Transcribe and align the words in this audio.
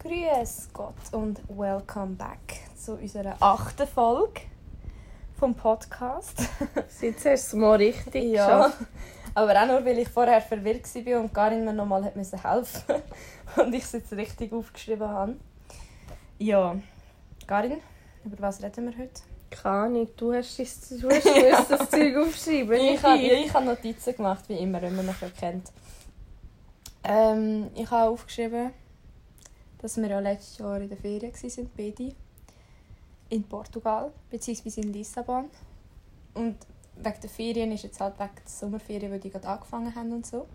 Grüß 0.00 0.68
Gott 0.72 0.94
und 1.10 1.40
welcome 1.48 2.14
back 2.14 2.60
zu 2.76 2.92
unserer 2.92 3.34
achten 3.40 3.84
Folge 3.84 4.42
vom 5.36 5.56
Podcast. 5.56 6.40
Jetzt 7.00 7.24
hast 7.24 7.24
du 7.24 7.28
es 7.30 7.52
mal 7.54 7.74
richtig 7.74 8.22
ja, 8.22 8.46
geschafft. 8.46 8.86
aber 9.34 9.60
auch 9.60 9.66
nur, 9.66 9.84
weil 9.84 9.98
ich 9.98 10.08
vorher 10.08 10.40
verwirrt 10.40 10.84
war 11.04 11.20
und 11.20 11.34
Karin 11.34 11.64
mir 11.64 11.72
nochmal 11.72 12.04
helfen 12.04 12.94
und 13.56 13.74
ich 13.74 13.82
es 13.82 13.90
jetzt 13.90 14.12
richtig 14.12 14.52
aufgeschrieben 14.52 15.08
habe. 15.08 15.34
Ja, 16.38 16.76
Karin, 17.48 17.78
über 18.24 18.36
was 18.38 18.62
reden 18.62 18.92
wir 18.92 18.98
heute? 18.98 19.20
Keine 19.50 19.74
Ahnung, 19.74 20.08
du 20.16 20.32
hast, 20.32 20.60
das, 20.60 20.90
du 20.90 21.10
hast 21.10 21.24
ja. 21.24 21.60
das 21.68 21.90
Zeug 21.90 22.16
aufschreiben. 22.18 22.72
Ich 22.74 22.90
nicht 22.92 23.02
habe, 23.02 23.18
ich. 23.18 23.46
ich 23.46 23.52
habe 23.52 23.66
Notizen 23.66 24.14
gemacht, 24.14 24.44
wie 24.46 24.58
immer, 24.58 24.80
wenn 24.80 24.94
man 24.94 25.06
mich 25.06 25.20
ja 25.20 25.28
kennt. 25.28 25.72
Ähm, 27.02 27.70
ich 27.74 27.90
habe 27.90 28.10
aufgeschrieben, 28.10 28.70
dass 29.78 29.96
wir 29.96 30.08
ja 30.08 30.20
letztes 30.20 30.58
Jahr 30.58 30.80
in 30.80 30.88
der 30.88 30.98
Ferien 30.98 31.32
waren, 31.32 31.70
beide. 31.76 32.14
In 33.30 33.44
Portugal, 33.44 34.12
beziehungsweise 34.30 34.80
in 34.80 34.92
Lissabon. 34.92 35.50
Und 36.34 36.56
wegen 36.96 37.20
der 37.20 37.30
Ferien 37.30 37.72
ist 37.72 37.84
jetzt 37.84 38.00
halt 38.00 38.18
wegen 38.18 38.34
der 38.34 38.48
Sommerferien, 38.48 39.12
weil 39.12 39.20
die 39.20 39.30
gerade 39.30 39.48
angefangen 39.48 39.94
haben 39.94 40.12
und 40.12 40.26
so, 40.26 40.46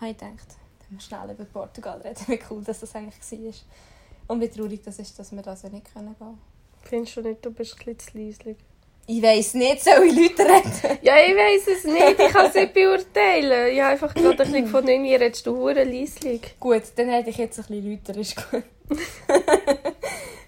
habe 0.00 0.10
ich 0.10 0.18
gedacht, 0.18 0.56
dann 0.80 0.90
wir 0.90 1.00
schnell 1.00 1.30
über 1.30 1.44
Portugal 1.44 2.00
reden, 2.00 2.22
wie 2.26 2.40
cool 2.50 2.62
dass 2.62 2.80
das 2.80 2.94
eigentlich 2.94 3.16
war. 3.32 3.54
Und 4.28 4.40
wie 4.40 4.48
traurig 4.48 4.82
das 4.82 4.98
ist, 4.98 5.18
dass 5.18 5.32
wir 5.32 5.42
das 5.42 5.62
ja 5.62 5.70
nicht 5.70 5.92
können 5.92 6.14
gehen 6.18 6.38
Findest 6.82 7.16
du 7.16 7.22
nicht, 7.22 7.44
du 7.44 7.50
bist 7.50 7.78
ein 7.80 7.84
bisschen 7.84 7.98
zu 7.98 8.18
leislich? 8.18 8.58
Ich 9.06 9.22
weiss 9.22 9.52
nicht, 9.52 9.84
soll 9.84 10.06
ich 10.06 10.16
Leute 10.16 10.42
reden? 10.50 10.98
Ja, 11.02 11.16
ich 11.18 11.34
weiss 11.36 11.66
es 11.68 11.84
nicht. 11.84 12.18
Ich 12.18 12.32
kann 12.32 12.46
es 12.46 12.54
nicht 12.54 12.72
beurteilen. 12.72 13.72
Ich 13.72 13.80
habe 13.80 13.92
einfach 13.92 14.14
gerade 14.14 14.30
ein 14.30 14.36
bisschen 14.36 14.66
von 14.66 14.84
mir 14.84 15.20
redest 15.20 15.46
du 15.46 15.56
hure 15.56 15.84
leislich. 15.84 16.58
Gut, 16.58 16.82
dann 16.96 17.10
rede 17.10 17.28
ich 17.28 17.36
jetzt 17.36 17.58
ein 17.58 17.66
bisschen 17.66 17.92
lauter, 17.92 18.18
ist 18.18 18.50
gut. 18.50 18.64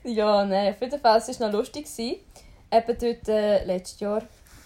ja, 0.05 0.45
nein, 0.46 0.73
auf 0.73 0.80
jeden 0.80 0.98
Fall, 0.98 1.19
es 1.19 1.41
war 1.41 1.48
noch 1.48 1.59
lustig. 1.59 1.84
gewesen. 1.84 2.16
Eben 2.73 2.99
dort 2.99 3.29
äh, 3.29 3.65
letztes 3.65 4.01
Jahr, 4.01 4.23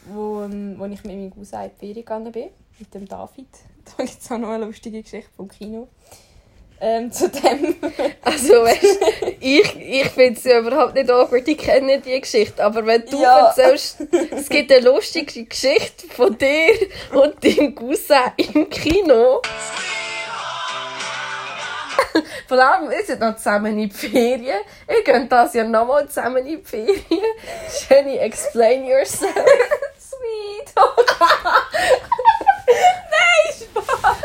wo, 0.07 0.43
ähm, 0.43 0.77
wo 0.79 0.85
ich 0.85 1.03
mit 1.03 1.17
meinem 1.17 1.31
Cousin 1.31 1.63
in 1.65 1.71
die 1.71 1.79
Ferien 1.79 1.95
gegangen 1.97 2.33
bin, 2.33 2.51
mit 2.79 2.95
dem 2.95 3.07
David. 3.09 3.49
Da 3.97 4.05
gibt 4.05 4.21
es 4.23 4.31
auch 4.31 4.39
noch 4.39 4.51
eine 4.51 4.67
lustige 4.67 5.03
Geschichte 5.03 5.31
vom 5.37 5.49
Kino. 5.49 5.89
Ähm, 6.83 7.13
zu 7.13 7.29
dem. 7.29 7.77
Also, 8.23 8.63
weißt 8.63 8.99
ich, 9.41 9.77
ich 9.77 10.09
finde 10.11 10.39
es 10.39 10.45
ja 10.45 10.61
überhaupt 10.61 10.95
nicht 10.95 11.11
awkward. 11.11 11.47
Ich 11.49 11.59
kenne 11.59 12.01
die 12.01 12.21
Geschichte. 12.21 12.63
Aber 12.65 12.87
wenn 12.87 13.05
du 13.07 13.21
Ja. 13.21 13.49
erzählst, 13.49 13.99
es 14.31 14.49
gibt 14.49 14.71
eine 14.73 14.85
lustige 14.85 15.45
Geschichte 15.45 16.07
von 16.09 16.37
dir 16.39 16.75
und 17.13 17.43
deinem 17.45 17.75
Cousin 17.75 18.17
im 18.37 18.71
Kino. 18.71 19.43
Vor 22.49 22.59
allem, 22.59 22.91
ihr 22.91 23.05
seid 23.05 23.21
noch 23.21 23.37
zusammen 23.37 23.79
in 23.79 23.89
die 23.89 23.95
Ferien. 23.95 24.61
Ihr 24.89 25.05
könnt 25.05 25.31
das 25.31 25.55
ja 25.55 25.65
nochmal 25.65 26.09
zusammen 26.09 26.45
in 26.47 26.59
die 26.59 26.65
Ferien. 26.65 27.05
Jenny, 27.89 28.17
explain 28.17 28.85
yourself. 28.87 29.35
Sweet! 30.31 30.75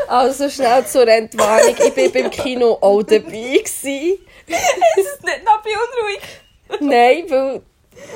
Also 0.08 0.48
schnell 0.48 0.86
zur 0.86 1.06
Entwarnung. 1.08 1.74
Ich 1.78 1.96
war 1.96 2.08
beim 2.10 2.30
Kino 2.30 2.78
auch 2.80 3.02
dabei. 3.02 3.58
Gewesen. 3.58 4.18
ist 4.46 5.08
es 5.16 5.22
nicht 5.22 5.44
noch 5.44 5.60
beunruhigend? 5.62 6.80
Nein, 6.80 7.24
weil 7.28 7.62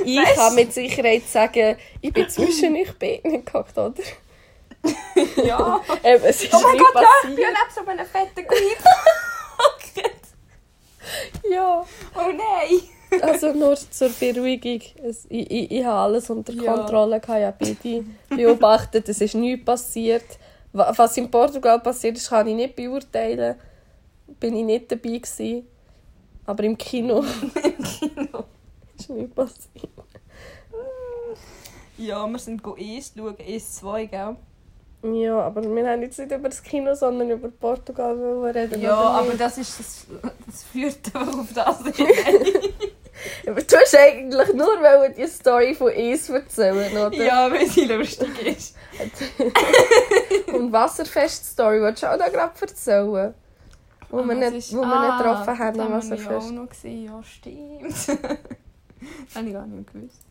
ich 0.05 0.19
Weisst- 0.19 0.37
kann 0.37 0.55
mit 0.55 0.73
Sicherheit 0.73 1.27
sagen, 1.29 1.77
ich 2.01 2.13
bin 2.13 2.29
zwischen 2.29 2.77
euch 2.77 2.97
beiden 2.99 3.45
gehockt, 3.45 3.77
oder? 3.77 3.95
Ja. 5.45 5.81
Eben, 6.05 6.25
es 6.25 6.43
ist 6.45 6.55
Oh 6.55 6.61
mein 6.63 6.79
Gott, 6.79 6.95
ja! 6.95 7.03
Ich 7.25 7.35
bin 7.35 7.45
passiert. 7.45 7.59
neben 7.59 7.75
so 7.75 7.91
einem 7.91 8.07
fetten 8.07 8.47
Guide. 8.47 8.85
okay. 10.05 10.11
Ja, 11.51 11.85
Oh 12.15 12.21
nein! 12.33 12.81
also 13.23 13.53
nur 13.53 13.75
zur 13.77 14.09
Beruhigung. 14.11 14.81
Es, 15.03 15.27
ich, 15.29 15.51
ich, 15.51 15.71
ich 15.71 15.85
habe 15.85 15.99
alles 15.99 16.31
unter 16.31 16.53
Ja. 16.53 16.75
Kontrolle, 16.75 17.21
gehabt, 17.21 17.63
ich 17.63 17.69
habe 17.69 18.05
beide 18.29 18.43
beobachtet, 18.43 19.09
es 19.09 19.21
ist 19.21 19.35
nichts 19.35 19.65
passiert. 19.65 20.25
Wa- 20.73 20.93
Was 20.97 21.17
in 21.17 21.31
Portugal 21.31 21.81
passiert 21.81 22.17
ist, 22.17 22.29
kann 22.29 22.47
ich 22.47 22.55
nicht 22.55 22.77
beurteilen. 22.77 23.57
Bin 24.39 24.57
ich 24.57 24.65
nicht 24.65 24.91
dabei 24.93 25.19
gewesen. 25.19 25.67
Aber 26.47 26.63
im 26.65 26.77
Kino 26.79 27.19
Im 27.63 27.83
Kino. 27.85 28.45
ist 28.99 29.11
nichts 29.11 29.35
passiert. 29.35 29.89
Ja, 31.99 32.27
wir 32.27 32.39
sind 32.39 32.65
eins 32.65 33.13
schauen, 33.17 33.37
eins 33.47 33.75
zwei, 33.77 34.07
gell? 34.07 34.37
Ja, 35.03 35.41
aber 35.41 35.63
wir 35.63 35.89
haben 35.89 36.03
jetzt 36.03 36.19
nicht 36.19 36.31
über 36.33 36.49
das 36.49 36.63
Kino, 36.63 36.95
sondern 36.95 37.31
über 37.31 37.49
Portugal 37.49 38.15
reden. 38.55 38.81
Ja, 38.81 38.95
aber 38.97 39.33
das 39.35 39.59
ist 39.59 39.79
das, 39.81 40.07
das 40.47 40.65
führt 40.65 40.99
auf 41.15 41.53
das 41.55 41.83
hin. 41.97 42.07
Du 43.45 43.77
hast 43.77 43.97
eigentlich 43.97 44.55
nur 44.55 45.09
die 45.17 45.27
Story 45.27 45.75
von 45.75 45.89
Eis 45.93 46.29
erzählen, 46.31 46.93
oder? 46.97 47.13
ja, 47.17 47.51
weil 47.51 47.67
sie 47.67 47.85
lustig 47.85 48.29
ist. 48.47 48.77
Und 50.55 50.73
Wasserfest-Story 50.73 51.81
wolltest 51.81 52.03
du 52.05 52.07
auch 52.13 52.19
noch 52.19 52.33
gerade 52.33 52.53
erzählen? 52.61 53.35
Wo 54.09 54.17
wir 54.25 54.33
Ah, 54.33 54.35
nicht, 54.35 54.47
das 54.49 54.55
ist- 54.55 54.73
wo 54.77 54.81
wir 54.81 54.87
ah, 54.87 55.07
nicht 55.07 55.19
getroffen 55.19 55.59
haben 55.59 55.77
das 55.79 55.87
am 55.87 55.93
haben 55.93 56.11
wir 56.11 56.17
ja 56.17 56.23
auch 56.25 56.33
Wasserfest. 56.33 56.53
noch 56.53 56.69
ja 56.85 57.23
stimmt. 57.23 57.91
das 57.93 58.09
habe 59.37 59.47
ich 59.47 59.53
gar 59.53 59.67
nicht 59.67 59.75
mehr 59.75 59.85
gewusst. 60.03 60.23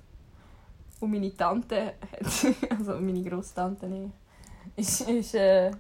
Und 0.99 1.11
meine 1.11 1.35
Tante 1.35 1.81
hat, 1.85 2.55
also 2.77 2.93
meine 2.99 3.23
Grosstante 3.23 3.85
nicht, 3.87 4.11
ist, 4.75 5.01
ist, 5.09 5.33
äh, 5.35 5.71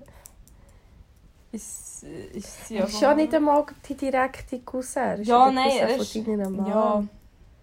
ist, 1.51 2.03
äh, 2.03 2.37
ist 2.37 2.67
sie 2.67 2.77
Er 2.77 2.85
ist 2.85 3.01
ja 3.01 3.13
nicht 3.13 3.33
einmal 3.33 3.65
die 3.87 3.95
direkte 3.95 4.59
Cousin. 4.59 5.23
Ja, 5.23 5.51
nein, 5.51 5.71
er 5.79 5.95
ist-. 5.97 6.13
Ja, 6.15 7.03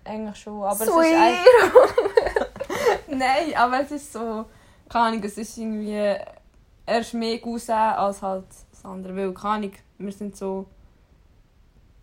eigentlich 0.05 0.37
schon, 0.37 0.63
aber 0.63 0.75
es 0.75 0.81
ist 0.81 0.89
Sweet. 0.89 1.15
eigentlich... 1.15 2.47
Nein, 3.09 3.55
aber 3.57 3.83
es 3.83 3.91
ist 3.93 4.13
so, 4.13 4.45
keine 4.89 5.07
Ahnung, 5.07 5.25
es 5.25 5.39
ist 5.39 5.57
irgendwie, 5.59 5.93
er 5.93 7.01
ist 7.01 7.15
mehr 7.15 7.39
Cousin 7.39 7.75
als 7.75 8.23
halt 8.23 8.47
das 8.71 8.85
andere, 8.85 9.17
weil, 9.17 9.33
keine 9.33 9.55
Ahnung, 9.55 9.73
wir 9.99 10.13
sind 10.13 10.37
so 10.37 10.67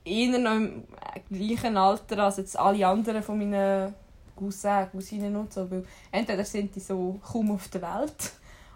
eher 0.05 0.38
noch 0.38 0.55
im 0.55 0.83
gleichen 1.29 1.77
Alter 1.77 2.19
als 2.19 2.38
jetzt 2.38 2.57
alle 2.57 2.85
anderen 2.85 3.23
von 3.23 3.38
meinen 3.38 3.93
Cousins, 4.35 4.91
Cousinen 4.91 5.35
und 5.35 5.53
so, 5.53 5.69
weil 5.69 5.85
entweder 6.11 6.43
sind 6.43 6.75
die 6.75 6.79
so 6.79 7.19
kaum 7.23 7.51
auf 7.51 7.67
der 7.69 7.81
Welt 7.81 8.33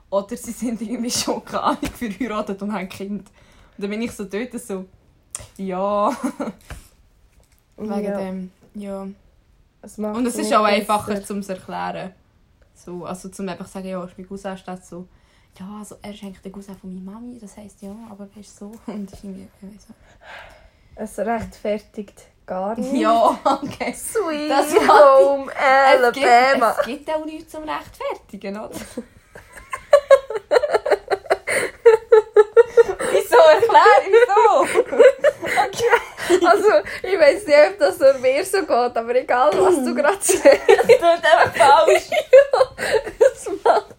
oder 0.09 0.37
sie 0.37 0.51
sind 0.51 0.81
irgendwie 0.81 1.11
schon, 1.11 1.43
keine 1.43 1.63
Ahnung, 1.63 1.81
verheiratet 1.93 2.61
und 2.61 2.73
haben 2.73 2.87
Kind. 2.89 3.27
Und 3.29 3.83
dann 3.83 3.89
bin 3.89 4.01
ich 4.01 4.11
so 4.11 4.25
dort 4.25 4.53
so, 4.59 4.85
ja, 5.57 6.09
wegen 7.77 8.03
Ja, 8.03 8.17
dem, 8.17 8.51
ja. 8.73 9.07
es 9.81 9.97
Und 9.97 10.25
es 10.25 10.35
ist 10.35 10.45
nicht 10.45 10.55
auch 10.55 10.63
einfacher 10.63 11.13
besser. 11.13 11.25
zum 11.25 11.41
erklären. 11.41 12.13
So, 12.73 13.05
also 13.05 13.29
zum 13.29 13.49
einfach 13.49 13.67
sagen, 13.67 13.87
ja, 13.87 14.03
ist 14.03 14.17
mein 14.17 14.27
Cousin 14.27 14.57
statt 14.57 14.85
so, 14.85 15.07
ja, 15.59 15.67
also 15.79 15.97
er 16.01 16.13
ist 16.13 16.23
eigentlich 16.23 16.41
der 16.41 16.51
Cousin 16.51 16.77
von 16.77 16.93
meiner 16.93 17.11
Mami, 17.11 17.39
das 17.39 17.57
heisst 17.57 17.81
ja, 17.81 17.95
aber 18.09 18.27
er 18.35 18.41
ist 18.41 18.57
so. 18.57 18.71
Und 18.87 19.11
ich 19.11 19.23
irgendwie, 19.23 19.47
ich 19.75 19.81
so. 19.81 19.93
Es 20.95 21.17
rechtfertigt 21.19 22.23
gar 22.45 22.75
nicht. 22.79 22.93
Ja, 22.93 23.37
okay. 23.43 23.93
Sweet 23.93 24.49
Das 24.49 24.73
Home 24.75 25.51
Es 25.51 26.13
gibt, 26.13 26.25
Alabama. 26.25 26.75
es 26.79 26.85
gibt 26.85 27.09
auch 27.09 27.25
nichts 27.25 27.51
zum 27.51 27.63
Rechtfertigen, 27.63 28.57
oder? 28.57 28.71
Also, 36.45 36.69
ich 37.03 37.19
weiß 37.19 37.45
nicht, 37.47 37.57
ob 37.71 37.79
das 37.79 37.99
nur 37.99 38.13
mir 38.15 38.43
so 38.45 38.59
geht, 38.59 38.69
aber 38.69 39.15
egal, 39.15 39.51
was 39.53 39.75
du 39.83 39.93
gerade 39.95 40.17
sagst. 40.21 40.45
Das 40.45 40.89
ist 40.89 41.03
einfach 41.03 41.55
falsch. 41.55 42.09
Das 43.19 43.47
macht 43.63 43.95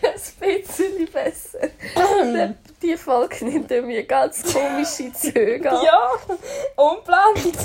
kein 0.00 0.14
bisschen 0.40 1.06
besser. 1.12 1.58
Der- 2.34 2.54
Die 2.80 2.96
Folge 2.96 3.44
nimmt 3.44 3.68
mir 3.70 4.04
ganz 4.04 4.42
komische 4.52 5.12
Züge 5.12 5.70
an. 5.70 5.84
Ja, 5.84 6.12
unplant. 6.76 7.56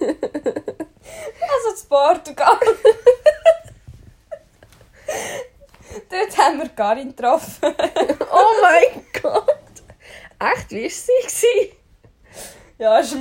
also 0.00 1.76
zu 1.76 1.86
Portugal. 1.88 2.58
Dort 6.10 6.38
haben 6.38 6.58
wir 6.58 6.68
Karin 6.70 7.14
getroffen. 7.14 7.71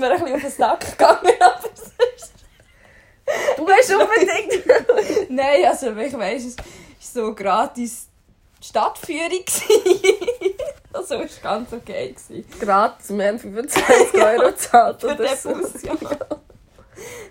Ist 0.02 0.08
mir 0.08 0.12
ein 0.12 0.20
bisschen 0.20 0.36
auf 0.36 0.42
den 0.42 0.52
Sack 0.52 0.98
gegangen, 0.98 1.34
aber 1.40 1.70
sonst... 1.76 2.34
Du 3.58 3.70
hast 3.70 3.92
unbedingt... 3.92 5.30
Nein, 5.30 5.66
also 5.66 5.92
ich 5.92 6.18
weiss, 6.18 6.46
es 6.46 6.58
war 6.58 6.66
so 7.00 7.36
gratis 7.36 8.08
Stadtführung. 8.60 9.44
also 10.94 11.16
es 11.16 11.44
war 11.44 11.58
ganz 11.58 11.74
okay. 11.74 12.16
Gratis, 12.60 13.16
wir 13.16 13.28
haben 13.28 13.40
25 13.40 14.14
Euro 14.16 14.48
gezahlt 14.48 15.04
oder 15.04 15.36
so. 15.36 15.54
Bus, 15.54 15.82
ja. 15.84 15.96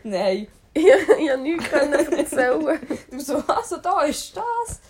Nein. 0.05 0.47
Ich, 0.73 0.87
ich 0.87 1.71
konnte 1.71 1.97
nichts 1.97 2.33
erzählen. 2.33 2.81
Du 3.11 3.19
so, 3.19 3.43
also 3.49 3.77
da 3.79 4.03
ist 4.03 4.37
das. 4.37 4.81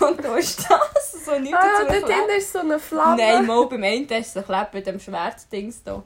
Und 0.00 0.24
da 0.24 0.36
ist 0.36 0.58
das, 0.60 1.24
so 1.24 1.38
nichts 1.38 1.56
Ah, 1.56 1.84
dazu 1.88 2.00
dort 2.00 2.30
ist 2.36 2.52
so 2.52 2.58
eine 2.60 2.78
Flamme. 2.78 3.16
Nein, 3.16 3.46
mal 3.46 3.66
beim 3.66 3.82
einen 3.82 4.08
ist 4.08 4.36
ein 4.36 4.44
Kleber 4.44 4.70
mit 4.72 4.86
dem 4.86 5.00
Schwertdings 5.00 5.82
da. 5.82 6.02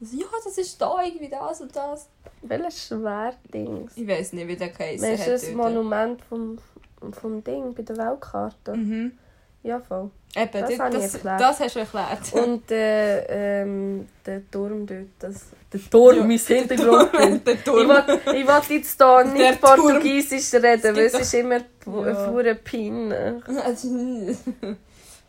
Also, 0.00 0.16
ja, 0.16 0.26
das 0.44 0.56
ist 0.58 0.80
da 0.80 1.02
irgendwie 1.04 1.28
das 1.28 1.60
und 1.60 1.74
das. 1.76 2.08
Welches 2.42 2.86
Schwertdings? 2.86 3.92
Ich 3.96 4.06
weiß 4.08 4.32
nicht, 4.32 4.48
wie 4.48 4.56
der 4.56 4.68
geheißen 4.70 5.06
Weißt 5.06 5.20
hat. 5.22 5.28
du 5.28 5.32
das. 5.32 5.50
Monument 5.52 6.22
vom, 6.28 6.58
vom 7.12 7.44
Ding 7.44 7.74
bei 7.74 7.82
der 7.82 7.96
Weltkarte? 7.98 8.74
Mhm. 8.76 9.12
Ja, 9.62 9.78
voll. 9.78 10.10
Eben, 10.34 10.50
Das 10.52 10.70
das, 10.70 10.78
das, 10.78 11.14
erklärt. 11.14 11.40
das 11.40 11.60
hast 11.60 11.74
du 11.74 11.78
erklärt. 11.80 12.32
Und 12.32 12.70
äh, 12.70 13.60
ähm, 13.62 14.08
der 14.24 14.50
Turm 14.50 14.86
dort. 14.86 15.06
Das, 15.18 15.46
der 15.70 15.80
Turm, 15.90 16.16
Ja, 16.16 16.24
mein 16.24 16.40
der 16.48 16.56
Hintergrundbild. 16.56 17.46
der 17.46 17.54
Ich 17.54 17.62
Turm. 17.64 17.90
ich 17.90 18.46
will 18.70 18.76
jetzt 18.76 18.96
hier 18.98 19.24
Der 19.24 19.24
nicht 19.24 19.60
Turm. 19.60 19.76
Portugiesisch 19.82 20.54
reden, 20.54 20.96
weil 20.96 20.98
es 21.04 21.14
ist 21.14 21.34
immer 21.34 21.56
Ja. 21.58 21.62
eine 21.92 22.14
pure 22.30 22.54
Pin. 22.54 23.10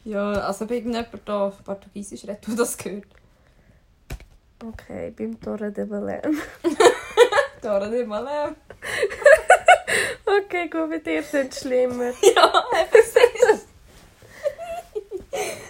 ja, 0.05 0.31
also 0.31 0.65
bei 0.65 0.75
irgendjemand 0.75 1.09
da 1.25 1.51
Portugiesisch 1.65 2.23
redet, 2.23 2.47
der 2.47 2.55
das 2.55 2.77
gehört. 2.77 3.03
Okay, 4.63 5.11
beim 5.17 5.39
Torre 5.39 5.71
de 5.71 5.85
Belém. 5.85 6.39
Nicht 7.89 8.07
mal. 8.07 8.27
äh. 8.27 8.51
Okay, 10.25 10.69
gut, 10.69 10.89
bei 10.89 10.99
dir 10.99 11.23
sind 11.23 11.53
schlimmer. 11.53 12.11
Ja, 12.35 12.63
eben 12.81 13.61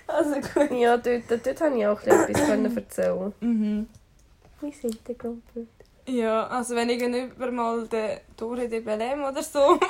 Also 0.07 0.35
gut. 0.41 0.71
Ja, 0.71 0.97
dort, 0.97 1.23
dort 1.29 1.61
habe 1.61 1.77
ich 1.77 1.87
auch 1.87 2.01
etwas 2.01 2.45
können 2.45 2.75
erzählen. 2.75 3.33
Mhm. 3.39 3.87
Mein 4.59 4.71
Hintergrundbild. 4.71 5.67
Ja, 6.07 6.47
also 6.47 6.75
wenn 6.75 6.89
irgendjemand 6.89 7.53
mal 7.53 7.87
den 7.87 8.19
Torre 8.35 8.67
de 8.67 8.81
Belém 8.81 9.23
oder 9.23 9.41
so 9.43 9.59
will 9.59 9.87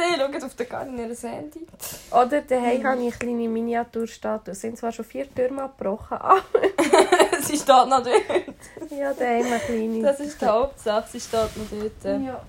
sehen, 0.00 0.32
schaut 0.32 0.44
auf 0.44 0.54
den 0.54 0.68
Garten 0.68 0.98
ihres 0.98 1.22
Handy. 1.22 1.66
Oder 2.10 2.40
daheim 2.42 2.84
habe 2.84 3.00
ich 3.00 3.06
eine 3.06 3.10
kleine 3.12 3.48
Miniaturstatue. 3.48 4.52
Es 4.52 4.60
sind 4.60 4.78
zwar 4.78 4.92
schon 4.92 5.04
vier 5.04 5.32
Türme 5.34 5.64
abgebrochen, 5.64 6.16
aber 6.16 6.42
sie 7.42 7.56
steht 7.56 7.68
noch 7.68 8.02
dort. 8.02 8.90
ja, 8.90 9.12
daheim 9.12 9.46
eine 9.46 9.58
kleine. 9.58 10.02
Das 10.02 10.20
ist 10.20 10.40
die 10.40 10.46
Hauptsache, 10.46 11.08
sie 11.10 11.20
steht 11.20 11.56
noch 11.56 11.80
dort. 12.02 12.22
Ja. 12.22 12.42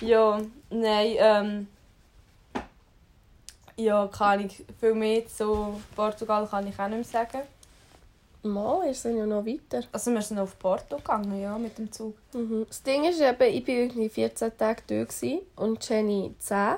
Ja, 0.00 0.40
nein, 0.70 1.16
ähm... 1.18 1.68
Ja, 3.76 4.08
kann 4.08 4.44
ich 4.44 4.64
viel 4.80 4.94
mehr 4.94 5.24
zu 5.28 5.80
Portugal 5.94 6.48
kann 6.48 6.66
ich 6.66 6.76
auch 6.80 6.88
nicht 6.88 7.12
mehr 7.12 7.26
sagen. 7.26 7.42
Mal, 8.42 8.90
ist 8.90 9.04
es 9.04 9.16
ja 9.16 9.24
noch 9.24 9.46
weiter. 9.46 9.86
Also 9.92 10.12
wir 10.12 10.22
sind 10.22 10.38
auf 10.38 10.58
Porto 10.58 10.96
gegangen, 10.96 11.40
ja, 11.40 11.56
mit 11.58 11.78
dem 11.78 11.90
Zug. 11.92 12.14
Mhm. 12.32 12.66
Das 12.68 12.82
Ding 12.82 13.04
ist 13.04 13.20
eben, 13.20 13.54
ich 13.54 13.66
war 13.66 13.74
irgendwie 13.74 14.08
14 14.08 14.56
Tage 14.56 14.82
dort 14.86 15.08
gewesen 15.10 15.40
und 15.56 15.88
Jenny 15.88 16.34
10. 16.38 16.76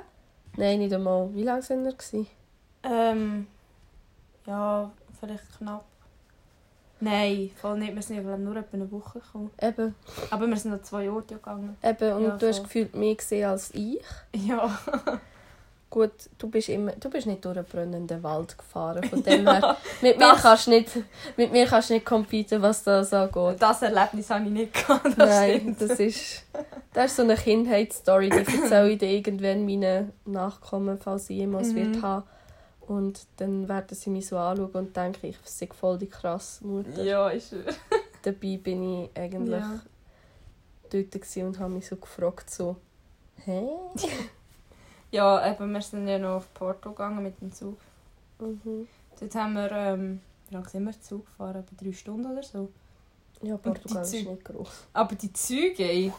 Nein, 0.57 0.79
nicht 0.81 0.93
einmal. 0.93 1.33
Wie 1.35 1.43
lange 1.45 1.63
sind 1.63 1.85
wir? 1.85 1.93
Gewesen? 1.93 2.27
Ähm... 2.83 3.47
Ja, 4.47 4.91
vielleicht 5.21 5.45
knapp. 5.59 5.85
Nein, 6.99 7.51
voll 7.61 7.79
nicht. 7.79 7.95
Wir 7.95 8.03
sind 8.03 8.17
ja, 8.17 8.23
glaub, 8.23 8.39
nur 8.39 8.57
etwa 8.57 8.75
eine 8.75 8.91
Woche 8.91 9.21
gekommen. 9.21 9.51
Eben, 9.61 9.95
Aber 10.31 10.47
wir 10.47 10.57
sind 10.57 10.73
an 10.73 10.83
zwei 10.83 11.11
Orte 11.11 11.35
gegangen. 11.37 11.77
eben. 11.83 12.13
Und 12.15 12.23
Ja, 12.25 12.37
du 12.37 12.49
hast 12.49 12.57
voll. 12.57 12.65
gefühlt 12.67 12.95
mehr 12.95 13.15
gesehen 13.15 13.49
als 13.49 13.73
ich. 13.75 14.01
Ja. 14.35 14.79
Gut, 15.91 16.13
du 16.39 16.49
bist, 16.49 16.69
immer, 16.69 16.93
du 16.93 17.11
bist 17.11 17.27
nicht 17.27 17.45
durch 17.45 17.57
einen 17.57 17.67
brennenden 17.67 18.23
Wald 18.23 18.57
gefahren. 18.57 19.03
Von 19.03 19.23
dem 19.25 19.49
her, 19.49 19.77
mit, 20.01 20.19
mir 20.19 20.35
kannst 20.35 20.69
du 20.69 20.71
nicht, 20.71 20.89
mit 21.37 21.51
mir 21.51 21.67
kannst 21.67 21.91
du 21.91 21.95
nicht 21.95 22.07
competen, 22.07 22.63
was 22.63 22.85
das 22.85 23.13
angeht. 23.13 23.61
Das 23.61 23.83
Erlebnis 23.83 24.31
habe 24.31 24.45
ich 24.45 24.51
nicht 24.53 24.73
gehabt, 24.73 25.05
das 25.07 25.17
Nein, 25.17 25.61
stimmt. 25.61 25.81
das 25.83 25.99
ist, 25.99 26.45
das 26.93 27.07
ist 27.07 27.17
so 27.17 27.23
eine 27.23 27.35
Kindheitsstory, 27.35 28.31
die 28.31 28.37
erzähle 28.39 28.91
ich 28.91 28.99
dann 28.99 29.09
irgendwann 29.09 29.65
meinen 29.67 30.13
Nachkommen, 30.27 30.97
falls 30.97 31.29
ich 31.29 31.39
jemals 31.39 31.73
Mhm. 31.73 31.77
wird 31.77 32.03
haben. 32.03 32.25
Und 32.83 33.27
dann 33.39 33.69
werden 33.69 33.97
sie 33.97 34.11
mich 34.11 34.29
so 34.29 34.37
anschauen 34.39 34.71
und 34.73 34.97
denken, 34.97 35.27
ich 35.27 35.37
sei 35.45 35.69
voll 35.73 35.99
die 35.99 36.09
krasse 36.09 36.65
Mutter. 36.67 37.03
Ja, 37.03 37.29
ist 37.31 37.53
Dabei 38.23 38.59
bin 38.63 39.03
ich 39.05 39.11
eigentlich 39.17 39.61
Ja. 39.61 39.81
dort 40.93 41.37
und 41.37 41.59
habe 41.59 41.73
mich 41.75 41.87
so 41.89 41.97
gefragt, 41.97 42.49
so, 42.51 42.77
hä? 43.45 43.69
Ja, 45.11 45.51
eben, 45.51 45.73
wir 45.73 45.83
sind 45.83 46.07
ja 46.07 46.19
noch 46.19 46.37
auf 46.37 46.55
Porto 46.55 46.91
gegangen 46.91 47.23
mit 47.23 47.41
dem 47.41 47.53
Zug. 47.53 47.77
Mhm. 48.39 48.89
Dort 49.19 49.35
haben 49.35 49.55
wir, 49.55 49.73
ähm, 49.73 50.21
wie 50.49 50.55
lange 50.55 50.69
sind 50.69 50.85
wir 50.85 51.01
Zug 51.01 51.27
gefahren? 51.27 51.57
Etwa 51.57 51.85
drei 51.85 51.93
Stunden 51.93 52.31
oder 52.31 52.43
so. 52.43 52.71
Ja, 53.43 53.57
Portugal 53.57 54.03
ist 54.03 54.13
nicht 54.13 54.45
groß. 54.45 54.69
Aber 54.93 55.15
die 55.15 55.33
Züge, 55.33 55.83
ey, 55.83 56.13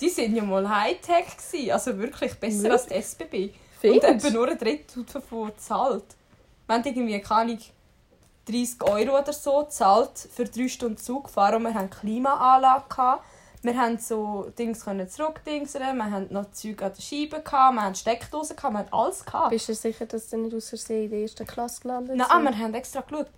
die 0.00 0.08
sind 0.08 0.34
ja 0.36 0.42
mal 0.42 0.68
Hightech 0.68 1.36
gewesen. 1.36 1.70
Also 1.72 1.98
wirklich 1.98 2.34
besser 2.34 2.72
als 2.72 2.86
die 2.86 2.94
SBB. 2.94 3.44
Und 3.44 3.52
Findest 3.80 4.04
etwa 4.04 4.28
du? 4.28 4.34
nur 4.34 4.48
ein 4.48 4.58
Drittel 4.58 5.04
davon 5.04 5.52
zahlt. 5.58 6.04
Wir 6.66 6.74
haben 6.76 6.84
irgendwie, 6.84 7.20
keine 7.20 7.40
Ahnung, 7.52 7.58
30 8.46 8.82
Euro 8.82 9.18
oder 9.18 9.32
so 9.32 9.64
gezahlt 9.64 10.18
für 10.32 10.44
drei 10.44 10.68
Stunden 10.68 10.96
Zug 10.96 11.24
gefahren 11.24 11.56
und 11.56 11.62
wir 11.64 11.74
hatten 11.74 11.90
Klimaanlage. 11.90 12.84
Gehabt. 12.88 13.24
Wir 13.64 13.78
haben 13.78 13.98
so 13.98 14.52
Dings 14.58 14.84
können 14.84 15.08
zurückdingsen, 15.08 15.80
wir 15.80 16.10
hatten 16.10 16.32
noch 16.32 16.50
Züge 16.50 16.84
an 16.84 16.92
der 16.94 17.02
Scheibe, 17.02 17.40
gehabt, 17.42 17.74
wir 17.74 17.82
hatten 17.82 17.94
Steckdosen, 17.94 18.56
gehabt, 18.56 18.74
wir 18.74 18.78
hatten 18.80 18.92
alles. 18.92 19.24
Gehabt. 19.24 19.50
Bist 19.50 19.68
du 19.70 19.74
sicher, 19.74 20.04
dass 20.04 20.28
du 20.28 20.36
nicht 20.36 20.54
aus 20.54 20.68
Versehen 20.68 21.04
in 21.04 21.10
der 21.10 21.20
ersten 21.20 21.46
Klasse 21.46 21.80
gelandet 21.80 22.16
Nein, 22.16 22.28
sind? 22.30 22.44
wir 22.44 22.58
haben 22.58 22.74
extra 22.74 23.00
geschaut. 23.00 23.28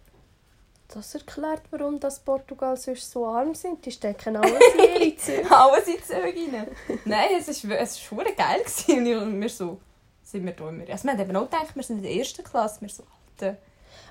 Das 0.89 1.15
erklärt, 1.15 1.63
warum 1.71 2.01
das 2.01 2.19
Portugal 2.21 2.77
sonst 2.77 3.11
so 3.11 3.27
arm 3.27 3.55
sind. 3.55 3.85
Die 3.87 3.91
stecken 3.93 4.37
alles 4.37 4.61
in 4.75 5.03
ihre 5.03 5.17
Züge. 5.17 5.51
Alles 5.51 5.87
in 5.89 6.03
Züge 6.03 6.23
rein. 6.23 6.67
Nein, 7.05 7.29
es 7.39 7.65
war 7.65 7.79
es 7.79 7.97
ist 7.97 8.11
geil. 8.37 8.61
Gewesen. 8.61 9.17
Und 9.23 9.41
wir 9.41 9.49
so, 9.49 9.81
sind 10.23 10.45
wir 10.45 10.53
da 10.53 10.69
immer. 10.69 10.85
Also 10.91 11.05
wir 11.05 11.13
haben 11.13 11.21
eben 11.21 11.37
auch 11.37 11.51
gedacht, 11.51 11.75
wir 11.75 11.83
sind 11.83 11.99
in 11.99 12.03
der 12.03 12.15
ersten 12.15 12.45
Klasse. 12.45 12.81
Wir 12.81 12.89
so, 12.89 13.05
Alter. 13.41 13.59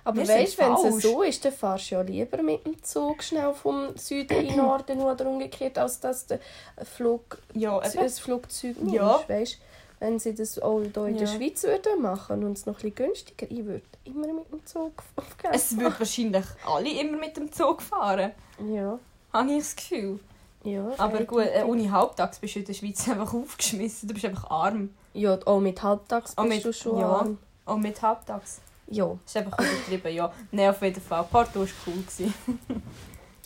Aber 0.03 0.21
weißt 0.27 0.57
du, 0.59 0.61
wenn 0.61 0.73
es 0.95 1.01
so 1.01 1.23
ist, 1.23 1.43
dann 1.45 1.53
fahrst 1.53 1.89
du 1.91 1.95
ja 1.95 2.01
lieber 2.01 2.41
mit 2.43 2.65
dem 2.65 2.81
Zug 2.83 3.23
schnell 3.23 3.53
vom 3.53 3.95
Süden 3.97 4.37
in 4.41 4.47
den 4.49 4.57
Norden 4.57 5.01
oder 5.01 5.27
umgekehrt, 5.27 5.77
als 5.77 5.99
dass 5.99 6.27
du 6.27 6.35
ein, 6.77 6.85
Flug, 6.85 7.39
Ja, 7.53 7.79
ein. 7.79 8.09
Flugzeug 8.09 8.77
nimmst. 8.79 8.93
Ja. 8.95 9.19
Weißt? 9.27 9.57
Wenn 9.99 10.19
sie 10.19 10.35
das 10.35 10.59
auch 10.59 10.79
hier 10.81 11.05
in 11.07 11.17
der 11.17 11.27
Ja. 11.27 11.33
Schweiz 11.33 11.63
würden 11.63 12.01
machen 12.01 12.43
und 12.43 12.57
es 12.57 12.65
noch 12.65 12.75
bisschen 12.75 12.93
günstiger, 12.95 13.47
ich 13.49 13.65
würde 13.65 13.81
immer 14.03 14.27
mit 14.27 14.51
dem 14.51 14.63
Zug 14.65 14.91
aufgehen. 15.15 15.51
Es 15.53 15.75
würden 15.77 15.95
wahrscheinlich 15.97 16.45
alle 16.67 16.89
immer 17.01 17.17
mit 17.17 17.37
dem 17.37 17.51
Zug 17.51 17.81
fahren. 17.81 18.31
Ja, 18.71 18.99
Habe 19.33 19.51
ich 19.53 19.57
das 19.59 19.75
Gefühl. 19.75 20.19
ja. 20.63 20.91
Aber 20.97 21.23
gut, 21.23 21.45
äh, 21.45 21.63
ohne 21.65 21.89
Halbtags 21.91 22.39
bist 22.39 22.55
du 22.55 22.59
in 22.59 22.65
der 22.65 22.73
Schweiz 22.73 23.07
einfach 23.09 23.33
aufgeschmissen. 23.33 24.07
Du 24.07 24.13
bist 24.13 24.25
einfach 24.25 24.49
arm. 24.51 24.89
Ja, 25.13 25.39
auch 25.45 25.61
mit 25.61 25.81
Halbtags 25.81 26.35
bist 26.35 26.47
mit- 26.49 26.65
du 26.65 26.73
schon 26.73 26.99
ja. 26.99 27.07
arm. 27.07 27.37
Auch 27.65 27.77
mit 27.77 27.99
Halbtags. 28.01 28.59
Ja, 28.87 29.17
Das 29.23 29.35
ist 29.35 29.37
einfach 29.37 29.59
übertrieben, 29.59 30.13
ja. 30.13 30.31
Nein, 30.51 30.69
auf 30.69 30.81
jeden 30.81 31.01
Fall. 31.01 31.23
Porto 31.23 31.61
war 31.61 31.67
cool. 31.87 31.93
Gewesen. 31.93 32.33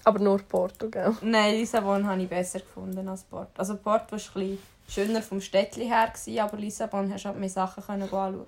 aber 0.04 0.20
nur 0.20 0.40
Portugal. 0.40 1.16
Nein, 1.22 1.56
Lissabon 1.56 2.06
habe 2.06 2.22
ich 2.22 2.30
besser 2.30 2.60
gefunden 2.60 3.08
als 3.08 3.24
Porto. 3.24 3.52
Also 3.58 3.76
Porto 3.78 4.12
war 4.12 4.19
ein 4.19 4.34
bisschen 4.34 4.58
schöner 4.88 5.22
vom 5.22 5.40
Städtchen 5.40 5.84
her, 5.84 6.08
gewesen, 6.08 6.40
aber 6.40 6.58
Lissabon 6.58 7.12
hast 7.14 7.24
du 7.24 7.30
halt 7.30 7.40
mehr 7.40 7.50
Sachen 7.50 7.84
können 7.84 8.04
anschauen. 8.04 8.48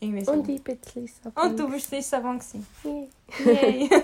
Irgendwie 0.00 0.24
so. 0.24 0.32
Und 0.32 0.48
ich 0.48 0.62
bin 0.62 0.78
in 0.94 1.02
Lissabon. 1.02 1.50
Und 1.50 1.58
du 1.58 1.70
bist 1.70 1.92
in 1.92 1.98
Lissabon. 1.98 2.38
gewesen. 2.38 2.66
Yay. 2.84 3.08
Yay. 3.44 3.90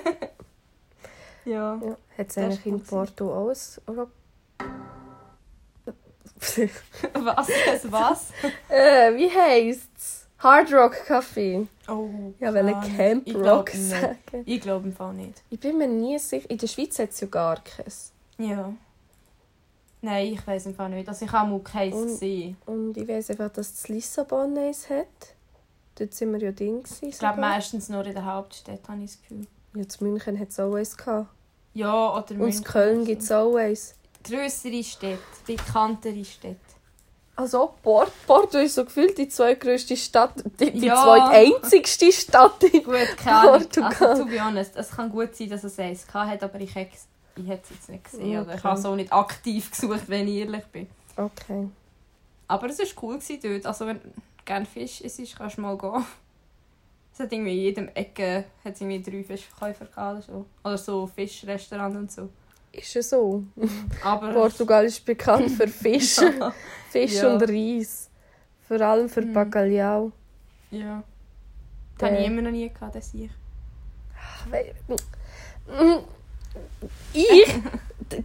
ja. 1.44 1.80
Ja. 1.80 1.96
Hat 2.18 2.30
es 2.30 2.38
eigentlich 2.38 2.66
in 2.66 2.82
Porto? 2.82 3.26
Oder? 3.26 4.08
Was? 7.14 7.48
Was? 7.90 8.30
äh, 8.68 9.14
wie 9.16 9.30
heisst's? 9.30 10.23
Hard 10.44 10.72
Rock 10.72 10.94
Café. 11.08 11.66
Oh, 11.88 12.08
Ja, 12.38 12.54
ich 12.54 12.96
Camp 12.96 13.26
Ich 13.26 13.34
Rock 13.34 13.72
nicht. 13.74 13.88
sagen. 13.90 14.18
Ich 14.44 14.60
glaube 14.60 14.88
im 14.88 14.92
Fall 14.94 15.14
nicht. 15.14 15.42
Ich 15.50 15.58
bin 15.58 15.78
mir 15.78 15.88
nie 15.88 16.18
sicher. 16.18 16.48
In 16.50 16.58
der 16.58 16.66
Schweiz 16.66 16.98
hat 16.98 17.10
es 17.10 17.20
ja 17.20 17.26
gar 17.26 17.56
keins. 17.64 18.12
Ja. 18.38 18.72
Nein, 20.02 20.34
ich 20.34 20.46
weiß 20.46 20.66
im 20.66 20.74
Fall 20.74 20.90
nicht. 20.90 21.08
Also 21.08 21.24
ich 21.24 21.32
habe 21.32 21.50
mal 21.50 21.60
keins 21.60 21.94
Und- 21.94 22.06
gesehen. 22.08 22.56
Und 22.66 22.96
ich 22.96 23.08
weiss 23.08 23.30
einfach, 23.30 23.50
dass 23.50 23.72
das 23.72 23.88
Lissabon 23.88 24.56
eins 24.58 24.90
hat. 24.90 25.06
Dort 25.98 26.12
sind 26.12 26.32
wir 26.32 26.40
ja 26.40 26.52
Ding. 26.52 26.82
gewesen 26.82 27.08
Ich 27.08 27.18
glaube 27.18 27.40
meistens 27.40 27.88
nur 27.88 28.04
in 28.04 28.12
der 28.12 28.24
Hauptstadt, 28.26 28.80
habe 28.88 29.02
ich 29.02 29.12
das 29.12 29.22
Gefühl. 29.22 29.46
Ja, 29.74 29.82
in 29.82 30.06
München 30.12 30.38
hat 30.38 30.48
es 30.50 30.60
auch 30.60 30.74
eins 30.74 30.96
gehabt. 30.96 31.28
Ja, 31.72 32.10
oder 32.10 32.18
Und 32.18 32.30
in 32.32 32.38
München 32.38 32.64
Köln 32.64 33.04
gibt 33.06 33.22
es 33.22 33.32
auch 33.32 33.56
eins. 33.56 33.94
Grössere 34.22 34.82
Städte, 34.84 35.18
bekanntere 35.46 36.24
Städte. 36.24 36.56
Also 37.36 37.74
Port 37.82 38.12
Porto 38.26 38.58
ist 38.58 38.76
so 38.76 38.84
gefühlt 38.84 39.18
die 39.18 39.28
zweitgrößte 39.28 39.96
Stadt, 39.96 40.34
die, 40.60 40.70
die 40.70 40.86
Ja. 40.86 41.02
zweiteinzigste 41.02 42.12
Stadt. 42.12 42.62
in- 42.62 42.84
Gut, 42.84 43.16
keine 43.16 43.36
Ahnung. 43.36 43.60
Portugal. 43.62 43.92
Also, 44.08 44.22
to 44.24 44.28
be 44.30 44.40
honest, 44.44 44.76
es 44.76 44.90
kann 44.90 45.10
gut 45.10 45.34
sein, 45.34 45.48
dass 45.50 45.64
es 45.64 45.78
eins 45.78 46.06
hat, 46.12 46.42
aber 46.44 46.60
ich 46.60 46.74
hätte 46.74 46.94
es 46.94 47.06
ich 47.36 47.48
hätte 47.48 47.64
es 47.64 47.70
jetzt 47.70 47.88
nicht 47.88 48.04
gesehen. 48.04 48.40
Oder 48.42 48.52
ich 48.54 48.58
Okay. 48.60 48.68
habe 48.68 48.78
es 48.78 48.86
auch 48.86 48.94
nicht 48.94 49.12
aktiv 49.12 49.68
gesucht, 49.72 50.04
wenn 50.06 50.28
ich 50.28 50.36
ehrlich 50.36 50.64
bin. 50.66 50.86
Okay. 51.16 51.68
Aber 52.46 52.68
es 52.68 52.78
war 52.78 52.86
cool 53.02 53.18
dort. 53.42 53.66
Also 53.66 53.86
wenn 53.86 54.00
du 54.00 54.08
gerne 54.44 54.66
Fisch 54.66 55.00
isst, 55.00 55.36
kannst 55.36 55.56
du 55.58 55.62
mal 55.62 55.76
gehen. 55.76 56.04
Es 57.12 57.18
hat 57.20 57.32
irgendwie 57.32 57.56
in 57.56 57.62
jedem 57.64 57.88
Ecke 57.94 58.44
hat's 58.64 58.80
irgendwie 58.80 59.02
drei 59.02 59.24
Fischverkäufer 59.24 59.86
gehabt 59.86 60.12
oder 60.14 60.22
so. 60.22 60.46
Oder 60.62 60.78
so 60.78 61.06
Fischrestaurant 61.08 61.96
und 61.96 62.12
so. 62.12 62.28
Ist 62.76 62.96
es 62.96 63.10
so? 63.10 63.42
Aber 64.02 64.32
Portugal 64.34 64.84
ist 64.84 65.04
bekannt 65.04 65.50
für 65.50 65.68
Fisch. 65.68 66.16
Fisch 66.90 67.14
Ja. 67.14 67.32
und 67.34 67.42
Reis. 67.42 68.10
Vor 68.66 68.80
allem 68.80 69.08
für 69.08 69.22
Mhm. 69.22 69.32
Bacalhau. 69.32 70.12
Ja. 70.70 71.02
Das 71.98 72.10
habe 72.10 72.20
ich 72.20 72.26
immer 72.26 72.42
noch 72.42 72.50
nie 72.50 72.68
gehabt, 72.68 72.94
das 72.94 73.12
ich. 73.14 73.30
Ich, 77.12 77.46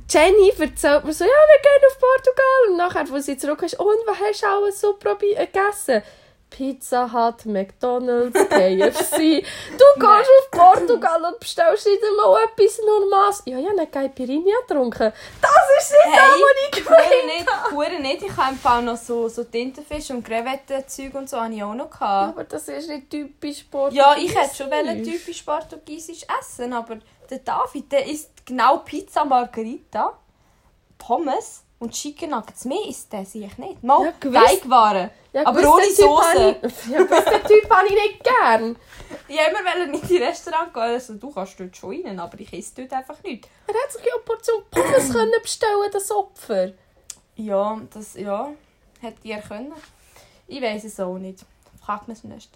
Jenny 0.10 0.50
erzählt 0.60 1.04
mir 1.06 1.14
so, 1.14 1.24
ja, 1.24 1.30
wir 1.30 1.62
gehen 1.62 1.88
auf 1.90 2.00
Portugal. 2.00 2.70
Und 2.70 2.78
nachher, 2.78 3.10
wo 3.10 3.20
sie 3.20 3.38
zurück 3.38 3.62
ist, 3.64 3.80
und 3.80 3.88
was 4.06 4.18
hast 4.20 4.42
du 4.44 4.48
alles 4.48 4.82
so 4.82 4.98
probi- 4.98 5.36
äh, 5.36 5.46
gegessen? 5.48 6.02
Pizza 6.50 7.12
Hut, 7.12 7.46
McDonalds, 7.46 8.34
KFC. 8.50 9.44
Du 9.78 10.00
gehst 10.00 10.30
auf 10.30 10.52
Portugal 10.52 11.24
und 11.26 11.40
bestellst 11.40 11.86
nicht 11.86 12.02
einmal 12.04 12.44
etwas 12.44 12.80
Normales. 12.86 13.44
Ja, 13.46 13.58
ja, 13.60 13.70
eine 13.70 13.88
Caipirinha 13.88 14.56
getrunken. 14.68 15.14
Das 15.42 15.52
ist 15.80 15.92
nicht 15.92 16.18
das, 16.18 16.30
was 16.30 16.80
ich 16.80 16.86
gemeint 16.86 17.26
nicht, 17.26 17.72
hure 17.72 18.00
nicht. 18.02 18.22
Ich 18.24 18.38
habe 18.38 18.54
im 18.54 18.60
Fall 18.60 18.82
noch 18.82 18.98
so, 18.98 19.28
so 19.28 19.44
Tintenfisch 19.44 20.10
und 20.10 20.24
Krevettenzeug 20.24 21.14
und 21.14 21.30
so 21.30 21.40
habe 21.40 21.54
ich 21.54 21.64
auch 21.64 21.76
noch 21.76 21.90
gehabt. 21.90 22.34
Aber 22.34 22.44
das 22.44 22.68
ist 22.68 22.90
nicht 22.90 23.10
typisch 23.10 23.64
Portugiesisch. 23.64 24.06
Ja, 24.06 24.18
ich 24.18 24.36
hätte 24.36 24.56
schon 24.56 24.72
wollen 24.72 25.04
typisch 25.04 25.44
portugiesisch 25.44 26.26
essen, 26.40 26.74
aber 26.74 26.98
der 27.30 27.40
David, 27.40 27.92
der 27.92 28.08
isst 28.08 28.46
genau 28.46 28.78
Pizza 28.78 29.24
Margarita, 29.24 30.18
Pommes 30.98 31.64
und 31.80 31.92
Chicken 31.94 32.32
Nuggets. 32.32 32.66
Mehr 32.66 32.86
isst 32.88 33.12
der 33.12 33.26
sich 33.26 33.58
nicht. 33.58 33.84
Mal 33.84 34.14
Ja. 34.22 34.32
Teigwaren, 34.44 35.10
Ja, 35.34 35.46
aber 35.46 35.60
ohne 35.74 35.86
Soße. 35.90 36.56
Ich, 36.62 36.88
ja, 36.92 37.04
gewiss, 37.04 37.26
den 37.26 37.44
Typ 37.44 37.70
habe 37.70 37.88
ich 37.88 37.94
nicht 37.94 38.24
gern. 38.24 38.76
Ich 39.28 39.38
wollte 39.38 39.52
immer 39.52 39.76
wollen 39.76 39.94
in 39.94 40.08
die 40.08 40.18
Restaurant 40.18 40.72
gehen. 40.74 40.84
Also, 40.84 41.14
du 41.16 41.32
kannst 41.32 41.60
dort 41.60 41.76
schon 41.76 42.04
rein, 42.06 42.20
aber 42.20 42.40
ich 42.40 42.52
esse 42.54 42.74
dort 42.78 42.94
einfach 42.94 43.22
nicht. 43.24 43.48
Er 43.68 43.74
hat 43.74 43.92
sich 43.92 44.04
ja 44.04 44.14
eine 44.14 44.24
Portion 44.24 44.64
Pommes 44.70 45.10
können 45.14 45.32
bestellen, 45.42 45.90
das 45.92 46.12
Opfer. 46.12 46.72
Ja, 47.36 47.80
das 47.94 48.16
ja, 48.16 48.52
hätte 49.00 49.28
ihr 49.28 49.38
können. 49.38 49.74
Ich 50.48 50.62
weiß 50.62 50.84
es 50.84 51.00
auch 51.00 51.18
nicht. 51.18 51.46
Fragt 51.84 52.08
man 52.08 52.18
es 52.18 52.24
nicht. 52.24 52.52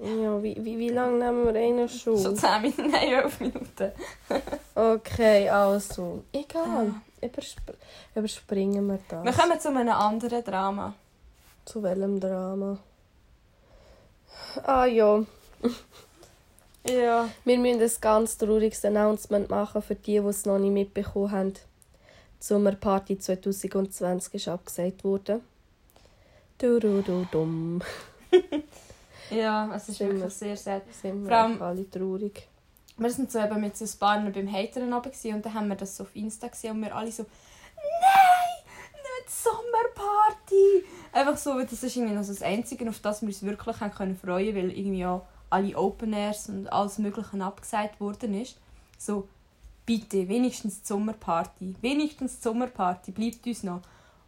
Ja, 0.00 0.42
wie, 0.42 0.56
wie, 0.64 0.78
wie 0.78 0.88
lange 0.88 1.18
nehmen 1.18 1.44
wir 1.52 1.60
einen 1.60 1.86
So 1.88 2.16
schon? 2.16 2.36
10 2.36 2.62
Minuten, 2.62 2.90
nein, 2.90 3.08
11 3.08 3.40
Minuten. 3.40 3.92
Okay, 4.74 5.48
also. 5.48 6.24
Egal. 6.32 6.94
Übersp 7.22 7.58
überspringen 8.14 8.86
wir 8.86 8.98
das. 9.08 9.24
Wir 9.24 9.32
kommen 9.32 9.60
zu 9.60 9.68
einem 9.68 9.88
anderen 9.90 10.42
Drama. 10.44 10.94
Zu 11.64 11.82
welchem 11.82 12.18
Drama? 12.20 12.78
Ah 14.64 14.84
ja. 14.86 15.22
Ja. 16.88 17.28
Wir 17.44 17.58
müssen 17.58 17.82
ein 17.82 17.90
ganz 18.00 18.38
trauriges 18.38 18.82
Announcement 18.86 19.50
machen 19.50 19.82
für 19.82 19.94
die, 19.96 20.18
die 20.18 20.26
es 20.26 20.46
noch 20.46 20.58
nicht 20.58 20.72
mitbekommen 20.72 21.30
haben. 21.30 21.52
Die 21.52 21.58
Sommerparty 22.40 23.18
2020 23.18 24.32
ist 24.34 24.48
abgesagt 24.48 25.04
worden. 25.04 25.42
Du, 26.56 26.80
du, 26.80 27.02
du, 27.02 27.26
dumm. 27.30 27.82
Ja, 29.30 29.70
es 29.76 29.90
ist 29.90 30.00
wirklich 30.00 30.32
sehr 30.32 30.56
sad. 30.56 30.82
Sind 30.90 31.20
Vor 31.20 31.28
wir 31.30 31.36
allem- 31.38 31.52
einfach 31.52 31.66
alle 31.66 31.88
traurig. 31.90 32.48
Wir 33.00 33.10
sind 33.10 33.32
so 33.32 33.38
eben 33.38 33.62
mit 33.62 33.78
so 33.78 33.86
ein 33.86 33.98
paar 33.98 34.30
beim 34.30 34.52
Hateren 34.52 34.90
gewesen 34.90 35.34
und 35.34 35.46
dann 35.46 35.54
haben 35.54 35.68
wir 35.68 35.74
das 35.74 35.96
so 35.96 36.04
auf 36.04 36.14
Insta 36.14 36.48
gesehen 36.48 36.72
und 36.72 36.82
wir 36.82 36.94
alle 36.94 37.10
so 37.10 37.22
«Nein! 37.22 38.74
Nicht 38.92 39.30
Sommerparty!» 39.30 40.84
Einfach 41.10 41.38
so, 41.38 41.54
weil 41.54 41.64
das 41.64 41.82
ist 41.82 41.96
irgendwie 41.96 42.14
noch 42.14 42.22
so 42.22 42.34
das 42.34 42.42
Einzige, 42.42 42.86
auf 42.86 42.98
das 42.98 43.22
wir 43.22 43.28
uns 43.28 43.42
wirklich 43.42 43.80
haben 43.80 43.90
können 43.90 44.18
freuen 44.18 44.54
weil 44.54 44.70
irgendwie 44.70 44.98
ja 44.98 45.22
alle 45.48 45.74
Open 45.78 46.12
Airs 46.12 46.50
und 46.50 46.70
alles 46.70 46.98
Mögliche 46.98 47.42
abgesagt 47.42 47.98
worden 48.00 48.34
ist. 48.34 48.58
So, 48.98 49.26
bitte, 49.86 50.28
wenigstens 50.28 50.82
die 50.82 50.86
Sommerparty. 50.88 51.76
Wenigstens 51.80 52.36
die 52.36 52.42
Sommerparty, 52.42 53.12
bleibt 53.12 53.46
uns 53.46 53.62
noch. 53.62 53.80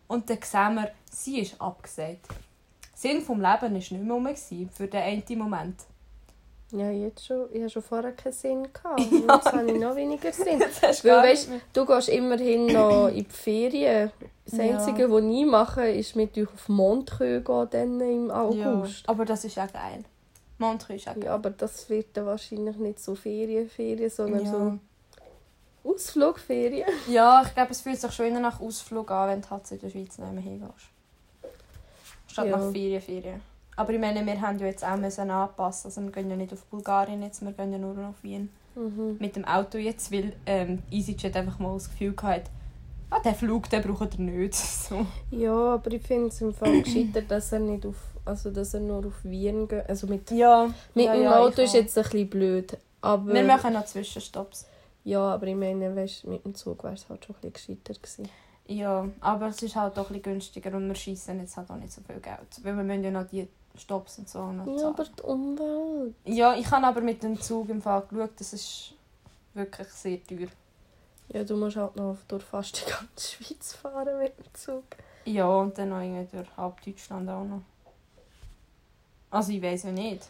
Und 0.08 0.30
dann 0.30 0.38
sehen 0.42 0.74
wir, 0.76 0.90
sie 1.10 1.40
ist 1.40 1.60
abgesagt. 1.60 2.26
Sinn 2.94 3.20
vom 3.20 3.36
Leben 3.36 3.60
war 3.60 3.68
nicht 3.68 3.92
mehr 3.92 4.68
für 4.72 4.86
den 4.86 5.02
einen 5.02 5.38
Moment. 5.38 5.76
Ja, 6.74 6.90
jetzt 6.90 7.26
schon. 7.26 7.46
Ich 7.52 7.60
hatte 7.60 7.70
schon 7.70 7.82
vorher 7.82 8.12
keinen 8.12 8.32
Sinn. 8.32 8.66
Gehabt. 8.72 9.00
Jetzt 9.10 9.52
habe 9.52 9.70
ich 9.70 9.78
noch 9.78 9.94
weniger 9.94 10.32
Sinn. 10.32 10.58
Weil, 11.02 11.22
weißt, 11.22 11.48
du 11.74 11.84
gehst 11.86 12.08
immerhin 12.08 12.66
noch 12.66 13.08
in 13.08 13.24
die 13.24 13.30
Ferien. 13.30 14.10
Das 14.46 14.56
Ja. 14.56 14.64
Einzige, 14.64 15.10
was 15.10 15.22
ich 15.22 15.44
mache, 15.44 15.88
ist 15.90 16.16
mit 16.16 16.36
euch 16.38 16.48
auf 16.48 16.68
Montreux 16.70 17.44
gehen 17.44 17.68
dann 17.70 18.00
im 18.00 18.28
Ja, 18.28 18.42
August. 18.42 19.06
aber 19.06 19.26
das 19.26 19.44
ist 19.44 19.56
ja 19.56 19.66
geil. 19.66 20.02
Montreux 20.56 20.96
ist 20.96 21.08
auch 21.08 21.14
geil. 21.14 21.24
Ja, 21.24 21.34
aber 21.34 21.50
das 21.50 21.90
wird 21.90 22.06
dann 22.16 22.24
wahrscheinlich 22.26 22.76
nicht 22.76 23.00
so 23.00 23.14
Ferienferien, 23.14 24.08
sondern 24.08 24.44
Ja. 24.46 24.50
so 24.50 24.78
Ausflugferien. 25.90 26.88
ja, 27.08 27.42
ich 27.44 27.54
glaube, 27.54 27.72
es 27.72 27.80
fühlt 27.82 28.00
sich 28.00 28.12
schon 28.12 28.26
eher 28.26 28.40
nach 28.40 28.60
Ausflug 28.60 29.10
an, 29.10 29.28
wenn 29.28 29.42
du 29.42 29.50
halt 29.50 29.70
in 29.72 29.78
der 29.80 29.90
Schweiz 29.90 30.16
nicht 30.18 30.32
mehr 30.32 30.42
hingehst. 30.42 30.86
Statt 32.28 32.46
Ja. 32.46 32.56
nach 32.56 32.70
Ferien, 32.72 33.02
Ferien. 33.02 33.40
Aber 33.76 33.92
ich 33.92 34.00
meine, 34.00 34.24
wir 34.24 34.40
haben 34.40 34.58
ja 34.58 34.66
jetzt 34.66 34.84
auch 34.84 34.96
müssen 34.96 35.30
anpassen. 35.30 35.88
Also 35.88 36.02
wir 36.02 36.10
gehen 36.12 36.30
ja 36.30 36.36
nicht 36.36 36.52
auf 36.52 36.64
Bulgarien 36.66 37.22
jetzt, 37.22 37.42
wir 37.44 37.52
gehen 37.52 37.72
ja 37.72 37.78
nur 37.78 37.96
auf 38.06 38.22
Wien. 38.22 38.50
Mhm. 38.74 39.16
Mit 39.18 39.36
dem 39.36 39.44
Auto 39.44 39.78
jetzt, 39.78 40.12
weil 40.12 40.32
ähm, 40.46 40.78
EasyJet 40.90 41.36
einfach 41.36 41.58
mal 41.58 41.74
das 41.74 41.90
Gefühl 41.90 42.14
hatte, 42.22 42.50
ah, 43.10 43.20
den 43.20 43.34
Flug, 43.34 43.68
den 43.70 43.82
braucht 43.82 44.14
er 44.14 44.20
nicht. 44.20 44.54
So. 44.88 45.06
Ja, 45.30 45.74
aber 45.74 45.90
ich 45.92 46.02
finde 46.02 46.28
es 46.28 46.40
im 46.40 46.52
Fall 46.54 46.82
gescheiter, 46.82 47.22
dass 47.22 47.52
er 47.52 47.60
nicht 47.60 47.86
auf, 47.86 47.96
also 48.24 48.50
dass 48.50 48.74
er 48.74 48.80
nur 48.80 49.06
auf 49.06 49.24
Wien 49.24 49.68
geht. 49.68 49.88
Also 49.88 50.06
mit, 50.06 50.30
Ja, 50.30 50.68
mit 50.94 51.06
ja, 51.06 51.14
dem 51.14 51.22
ja, 51.22 51.38
Auto 51.38 51.62
ist 51.62 51.70
auch. 51.70 51.74
jetzt 51.74 51.96
ein 51.98 52.04
bisschen 52.04 52.30
blöd. 52.30 52.76
Aber, 53.00 53.32
Wir 53.32 53.44
machen 53.44 53.72
noch 53.74 53.84
Zwischenstopps. 53.84 54.66
Ja, 55.04 55.20
aber 55.34 55.46
ich 55.48 55.56
meine, 55.56 55.94
weißt, 55.96 56.26
mit 56.26 56.44
dem 56.44 56.54
Zug 56.54 56.84
wäre 56.84 56.94
es 56.94 57.08
halt 57.08 57.24
schon 57.24 57.34
ein 57.42 57.50
bisschen 57.50 57.78
gescheiter 57.82 58.00
gewesen. 58.00 58.28
Ja, 58.68 59.08
aber 59.20 59.48
es 59.48 59.60
ist 59.60 59.74
halt 59.74 59.96
doch 59.96 60.04
ein 60.10 60.14
bisschen 60.14 60.22
günstiger 60.22 60.72
und 60.76 60.86
wir 60.86 60.94
schießen 60.94 61.38
jetzt 61.40 61.56
halt 61.56 61.68
auch 61.70 61.76
nicht 61.76 61.92
so 61.92 62.00
viel 62.02 62.20
Geld. 62.20 62.38
Weil 62.62 62.76
wir 62.76 62.84
müssen 62.84 63.02
ja 63.04 63.10
noch 63.10 63.26
die 63.26 63.48
Stops 63.76 64.18
und 64.18 64.28
so 64.28 64.52
noch 64.52 64.66
Ja, 64.78 64.88
aber 64.88 65.04
die 65.04 65.22
Umwelt. 65.22 66.14
Ja, 66.24 66.54
ich 66.54 66.70
habe 66.70 66.86
aber 66.86 67.00
mit 67.00 67.22
dem 67.22 67.40
Zug 67.40 67.68
im 67.70 67.80
Fall 67.80 68.02
geschaut, 68.08 68.30
das 68.38 68.52
ist 68.52 68.94
wirklich 69.54 69.88
sehr 69.88 70.22
teuer. 70.24 70.48
Ja, 71.28 71.44
du 71.44 71.56
musst 71.56 71.76
halt 71.76 71.96
noch 71.96 72.16
durch 72.28 72.42
fast 72.42 72.80
die 72.80 72.90
ganze 72.90 73.32
Schweiz 73.32 73.72
fahren 73.74 74.18
mit 74.18 74.36
dem 74.38 74.54
Zug. 74.54 74.84
Ja, 75.24 75.48
und 75.48 75.76
dann 75.78 75.88
noch 75.90 76.00
irgendwie 76.00 76.36
durch 76.36 76.56
halb 76.56 76.82
Deutschland 76.84 77.28
auch 77.30 77.44
noch. 77.44 77.62
Also 79.30 79.52
ich 79.52 79.62
weiß 79.62 79.84
ja 79.84 79.92
nicht. 79.92 80.28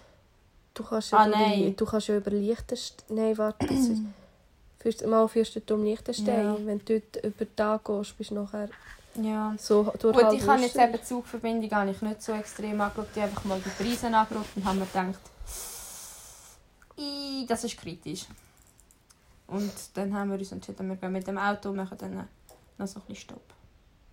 Du 0.75 0.85
kannst 0.85 1.13
ja, 1.13 1.19
Ah, 1.19 1.27
nein. 1.27 1.75
Du 1.77 1.85
kannst 1.85 2.09
ja 2.09 2.17
über 2.17 2.31
Liechtenstein... 2.31 3.17
Nein, 3.17 3.37
warte. 3.37 3.67
Fürst, 4.79 5.07
mal 5.07 5.29
Fürstentum 5.29 5.85
Liechtenstein. 5.85 6.45
Ja. 6.45 6.57
Wenn 6.65 6.79
du 6.79 7.01
dort 7.01 7.25
über 7.25 7.45
den 7.45 7.57
Tag 7.57 7.85
gehst, 7.85 8.17
bist 8.17 8.31
du 8.31 8.35
nachher 8.35 8.69
Ja. 9.15 9.55
so 9.59 9.85
Gut, 9.85 10.33
ich 10.33 10.47
habe 10.47 10.63
jetzt 10.63 10.77
eben 10.77 11.03
Zugverbindung 11.05 11.69
gar 11.69 11.85
nicht, 11.85 12.01
nicht 12.03 12.23
so 12.23 12.33
extrem 12.33 12.81
angeschaut. 12.81 13.09
Ich 13.15 13.21
habe 13.21 13.31
einfach 13.31 13.45
mal 13.45 13.61
die 13.61 13.83
Preise 13.83 14.07
angeschaut 14.07 14.47
und 14.57 14.65
habe 14.65 14.79
mir 14.79 14.87
gedacht, 14.87 15.21
«Ih, 16.97 17.47
das 17.47 17.65
ist 17.65 17.77
kritisch. 17.79 18.27
Und 19.47 19.73
dann 19.95 20.15
haben 20.15 20.31
wir 20.31 20.39
uns 20.39 20.53
entschieden, 20.53 20.89
wir 20.89 20.97
gehen 20.97 21.13
mit 21.13 21.27
dem 21.27 21.37
Auto 21.39 21.71
und 21.71 21.77
machen 21.77 21.99
dann 21.99 22.29
noch 22.79 22.87
so 22.87 23.01
ein 23.01 23.07
bisschen 23.07 23.17
Stopp 23.17 23.43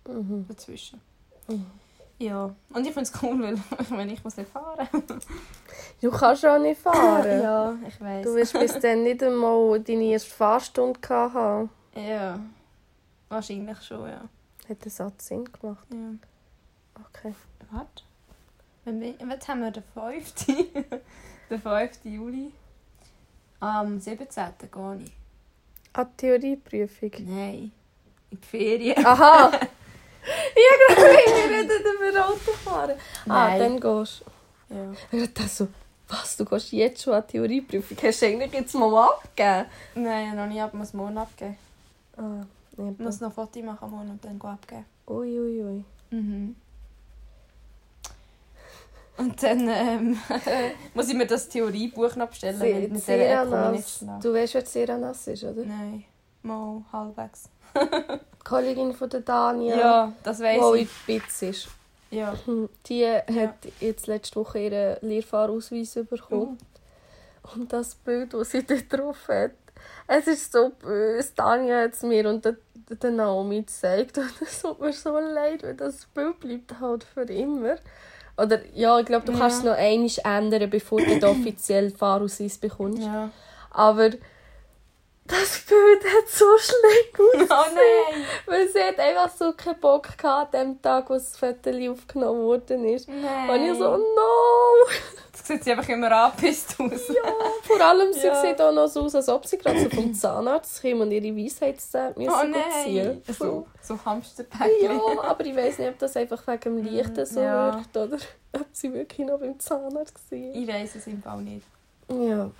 Mhm. 0.08 0.46
dazwischen. 0.48 1.00
Mhm. 1.48 1.66
Ja, 2.18 2.54
und 2.74 2.86
ich 2.86 2.92
finde 2.92 3.10
es 3.10 3.22
cool, 3.22 3.40
weil 3.42 3.58
ich 3.80 3.90
meine, 3.90 4.12
ich 4.12 4.22
muss 4.24 4.36
nicht 4.36 4.50
fahren. 4.50 4.86
Du 6.02 6.10
kannst 6.10 6.44
auch 6.44 6.58
nicht 6.58 6.80
fahren. 6.80 7.40
ja, 7.42 7.74
ich 7.86 7.98
weiß. 8.00 8.24
Du 8.26 8.34
wirst 8.34 8.52
bis 8.52 8.78
dann 8.80 9.02
nicht 9.04 9.22
einmal 9.22 9.80
deine 9.80 10.04
erste 10.04 10.30
Fahrstunde 10.30 10.98
gehabt 11.00 11.34
haben. 11.34 11.70
Ja, 11.94 12.38
wahrscheinlich 13.28 13.80
schon, 13.82 14.08
ja. 14.08 14.22
Hat 14.70 14.84
den 14.84 14.90
Satz 14.90 15.26
Sinn 15.26 15.44
gemacht? 15.52 15.86
ja. 15.92 16.12
Okay. 17.08 17.34
Warte. 17.70 18.02
Jetzt 19.28 19.48
haben 19.48 19.60
wir 19.62 19.70
den 19.70 19.82
5. 19.94 20.34
den 21.50 21.60
5. 21.60 21.90
Juli. 22.04 22.52
Am 23.60 23.98
17. 24.00 24.44
gehe 24.72 24.98
ich. 25.04 25.12
Ah, 25.92 26.04
die 26.04 26.16
Theorieprüfung. 26.16 27.10
Nein. 27.26 27.72
In 28.30 28.40
die 28.40 28.46
Ferien. 28.46 29.04
Aha! 29.06 29.50
ich 29.52 30.94
glaube, 30.96 31.02
wir 31.02 31.58
reden 31.58 32.10
über 32.10 32.28
Autofahren. 32.28 32.96
Ah, 33.28 33.58
dann 33.58 33.80
gehst 33.80 34.22
Ja. 34.68 34.92
du. 35.10 35.16
Ich 35.16 35.34
dachte 35.34 35.48
so, 35.48 35.68
was, 36.08 36.36
du 36.36 36.44
gehst 36.44 36.72
jetzt 36.72 37.02
schon 37.02 37.14
an 37.14 37.24
die 37.26 37.32
Theorieprüfung? 37.32 37.96
Hast 38.02 38.22
du 38.22 38.26
eigentlich 38.26 38.52
jetzt 38.52 38.74
mal 38.74 39.04
abgegeben? 39.08 39.66
Nein, 39.96 40.36
noch 40.36 40.46
nie, 40.46 40.60
aber 40.60 40.76
muss 40.76 40.92
morgen 40.94 41.18
abgeben. 41.18 41.56
Ah, 42.16 42.44
Ich 42.72 42.98
muss 42.98 43.20
noch 43.20 43.28
ein 43.28 43.34
Foto 43.34 43.60
machen 43.62 43.90
morgen 43.90 44.10
und 44.10 44.24
dann 44.24 44.40
abgeben. 44.40 44.84
Ui, 45.08 45.38
ui, 45.40 45.62
ui. 45.64 45.84
Mhm. 46.10 46.56
Und 49.18 49.42
dann 49.42 49.68
ähm, 49.68 50.18
muss 50.94 51.08
ich 51.08 51.14
mir 51.14 51.26
das 51.26 51.48
Theoriebuch 51.48 52.16
noch 52.16 52.28
bestellen, 52.28 52.58
Se- 52.58 52.64
mit 52.64 52.84
ich 52.84 52.90
nicht 52.92 53.04
Seranas. 53.04 54.04
Du 54.22 54.32
weißt, 54.32 54.54
wer 54.54 54.64
Seranas 54.66 55.26
ist, 55.26 55.44
oder? 55.44 55.62
Nein, 55.64 56.04
mal 56.42 56.82
halbwegs. 56.92 57.50
Die 57.74 58.44
Kollegin 58.44 58.94
von 58.94 59.10
der 59.10 59.20
Dania, 59.20 59.76
Ja, 59.78 60.12
das 60.22 60.38
die 60.38 60.42
weiss 60.44 60.74
in 60.74 60.82
ich. 60.82 60.90
Spitz 60.90 61.42
ist. 61.42 61.68
Ja. 62.10 62.34
Die 62.86 63.06
hat 63.06 63.56
jetzt 63.78 64.06
letzte 64.06 64.36
Woche 64.40 64.58
ihren 64.58 64.96
Lehrfahrausweis 65.02 65.98
bekommen. 66.08 66.58
Und 67.54 67.72
das 67.72 67.94
Bild, 67.94 68.32
das 68.34 68.50
sie 68.50 68.64
dort 68.64 68.90
drauf 68.92 69.28
hat, 69.28 69.52
es 70.06 70.26
ist 70.26 70.52
so 70.52 70.70
böse. 70.70 71.34
Tanja 71.34 71.82
hat 71.82 71.92
es 71.94 72.02
mir 72.02 72.28
und 72.28 72.44
der 72.44 72.56
der 73.02 73.12
Naomi 73.12 73.60
gezeigt 73.60 74.18
und 74.18 74.32
es 74.42 74.62
tut 74.62 74.80
mir 74.80 74.92
so 74.92 75.16
leid, 75.16 75.62
weil 75.62 75.74
das 75.74 76.06
Bild 76.06 76.40
bleibt 76.40 76.80
halt 76.80 77.04
für 77.04 77.22
immer. 77.22 77.76
Oder 78.36 78.58
ja, 78.74 78.98
ich 78.98 79.06
glaube, 79.06 79.24
du 79.26 79.30
Ja. 79.32 79.38
kannst 79.38 79.58
es 79.58 79.64
noch 79.64 79.74
einmal 79.76 80.10
ändern, 80.24 80.68
bevor 80.70 81.00
du 81.00 81.24
offiziell 81.28 81.90
Fahrausweis 81.90 82.58
bekommst. 82.58 83.02
Ja. 83.02 83.30
Aber 83.70 84.10
das 85.26 85.60
Bild 85.68 86.02
hat 86.04 86.28
so 86.28 86.46
schlimm 86.58 87.14
Oh 87.38 87.54
ausgesehen. 87.54 87.74
nein! 87.76 88.24
weil 88.46 88.68
sie 88.68 88.82
hat 88.82 88.98
einfach 88.98 89.30
so 89.36 89.52
keinen 89.52 89.78
Bock 89.78 90.18
gehabt, 90.18 90.56
an 90.56 90.72
dem 90.74 90.82
Tag, 90.82 91.08
wo 91.10 91.14
das 91.14 91.36
Foto 91.36 91.70
aufgenommen 91.92 92.42
worden 92.42 92.84
ist. 92.86 93.08
Nein. 93.08 93.50
Und 93.50 93.70
ich 93.72 93.78
so, 93.78 93.96
no! 93.96 94.86
Das 95.40 95.48
sieht 95.48 95.64
sie 95.64 95.72
einfach 95.72 95.88
immer 95.88 96.12
angepisst 96.12 96.76
aus. 96.80 97.08
Ja, 97.08 97.32
vor 97.62 97.80
allem, 97.80 98.12
sie 98.12 98.26
Ja. 98.26 98.40
sieht 98.40 98.60
auch 98.60 98.72
noch 98.72 98.88
so 98.88 99.02
aus, 99.04 99.14
als 99.14 99.28
ob 99.30 99.46
sie 99.46 99.56
gerade 99.58 99.82
so 99.82 99.88
vom 99.90 100.12
Zahnarzt 100.12 100.82
kam 100.82 101.00
und 101.00 101.10
ihre 101.10 101.34
Weisheitszähne 101.34 102.12
müssen 102.16 102.30
Oh 102.30 102.46
nein! 102.46 102.62
ziehen. 102.84 103.22
So, 103.38 103.66
so 103.82 103.98
Hamsterpäckchen. 104.04 104.82
Ja, 104.82 105.22
aber 105.22 105.44
ich 105.46 105.56
weiß 105.56 105.78
nicht, 105.78 105.88
ob 105.88 105.98
das 105.98 106.16
einfach 106.16 106.46
wegen 106.46 106.76
dem 106.76 106.84
Lichten 106.84 107.24
so 107.26 107.40
Ja. 107.40 107.74
wirkt 107.74 107.96
oder 107.96 108.16
ob 108.52 108.66
sie 108.72 108.92
wirklich 108.92 109.26
noch 109.26 109.38
beim 109.40 109.58
Zahnarzt 109.58 110.30
war. 110.30 110.38
Ich 110.38 110.68
weiß 110.68 110.94
es 110.96 111.06
im 111.06 111.22
Fall 111.22 111.40
nicht. 111.40 111.66
Ja. 112.10 112.50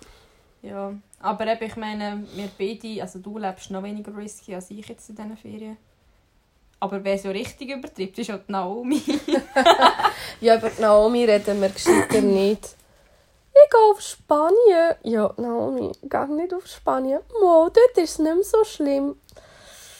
Ja. 0.62 0.92
Aber 1.20 1.46
eben, 1.46 1.64
ich 1.64 1.76
meine, 1.76 2.24
wir 2.34 2.48
beide, 2.58 3.02
also 3.02 3.18
du 3.18 3.36
lebst 3.38 3.70
noch 3.70 3.82
weniger 3.82 4.16
risky 4.16 4.54
als 4.54 4.70
ich 4.70 4.86
jetzt 4.88 5.08
in 5.10 5.16
diesen 5.16 5.36
Ferien. 5.36 5.76
Aber 6.80 7.04
wer 7.04 7.18
so 7.18 7.28
richtig 7.30 7.70
übertreibt, 7.70 8.18
ist 8.18 8.28
die 8.30 8.38
Naomi. 8.52 9.02
ja, 10.40 10.56
über 10.56 10.70
die 10.70 10.80
Naomi 10.80 11.24
reden 11.26 11.60
wir 11.60 11.68
gescheiter 11.68 12.20
nicht. 12.22 12.74
Ich 13.52 13.70
gehe 13.70 13.80
auf 13.90 14.00
Spanien. 14.00 14.94
Ja, 15.02 15.32
Naomi, 15.36 15.92
geh 16.02 16.26
nicht 16.28 16.54
auf 16.54 16.66
Spanien. 16.66 17.20
Mo, 17.40 17.68
dort 17.68 17.96
ist 17.98 18.12
es 18.12 18.18
nicht 18.18 18.34
mehr 18.34 18.44
so 18.44 18.64
schlimm. 18.64 19.16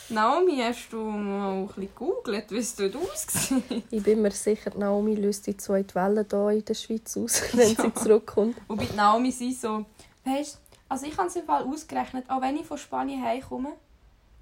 Naomi, 0.09 0.57
hast 0.63 0.89
du 0.93 0.97
mal 0.97 1.53
ein 1.53 1.67
bisschen 1.67 1.83
gegoogelt, 1.95 2.51
wie 2.51 2.59
es 2.59 2.75
dort 2.75 2.97
aussieht? 2.97 3.85
Ich 3.91 4.03
bin 4.03 4.23
mir 4.23 4.31
sicher, 4.33 4.73
Naomi 4.77 5.15
löst 5.15 5.47
die 5.47 5.57
zweite 5.57 5.95
Welle 5.95 6.27
hier 6.29 6.49
in 6.51 6.65
der 6.65 6.75
Schweiz 6.75 7.17
aus, 7.17 7.43
wenn 7.53 7.73
Ja. 7.75 7.83
sie 7.83 7.95
zurückkommt. 7.95 8.57
Wobei 8.67 8.87
die 8.87 8.97
Naomi 8.97 9.31
sie 9.31 9.53
so, 9.53 9.85
weißt 10.25 10.59
also 10.89 11.07
ich 11.07 11.17
habe 11.17 11.29
es 11.29 11.37
im 11.37 11.45
Fall 11.45 11.63
ausgerechnet, 11.63 12.25
auch 12.29 12.41
wenn 12.41 12.57
ich 12.57 12.67
von 12.67 12.77
Spanien 12.77 13.23
heimkomme 13.23 13.73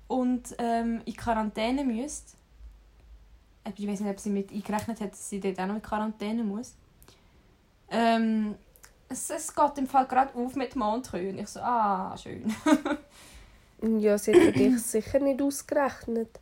und 0.08 0.54
ähm, 0.58 1.02
in 1.04 1.16
Quarantäne 1.16 1.84
müsste, 1.84 2.36
äh, 3.64 3.70
ich 3.76 3.86
weiß 3.86 4.00
nicht, 4.00 4.10
ob 4.10 4.18
sie 4.18 4.30
mit 4.30 4.50
eingerechnet 4.50 5.00
hat, 5.00 5.12
dass 5.12 5.28
sie 5.28 5.40
dort 5.40 5.60
auch 5.60 5.66
noch 5.66 5.76
in 5.76 5.82
Quarantäne 5.82 6.42
muss, 6.42 6.74
ähm, 7.90 8.56
es, 9.08 9.30
es 9.30 9.54
geht 9.54 9.78
im 9.78 9.86
Fall 9.86 10.06
gerade 10.06 10.34
auf 10.34 10.54
mit 10.54 10.76
Mondkühe. 10.76 11.30
Und 11.30 11.38
ich 11.38 11.48
so, 11.48 11.60
ah, 11.60 12.16
schön. 12.16 12.52
Ja, 13.80 14.18
sie 14.18 14.32
hat 14.32 14.56
dich 14.56 14.82
sicher 14.82 15.20
nicht 15.20 15.40
ausgerechnet. 15.40 16.40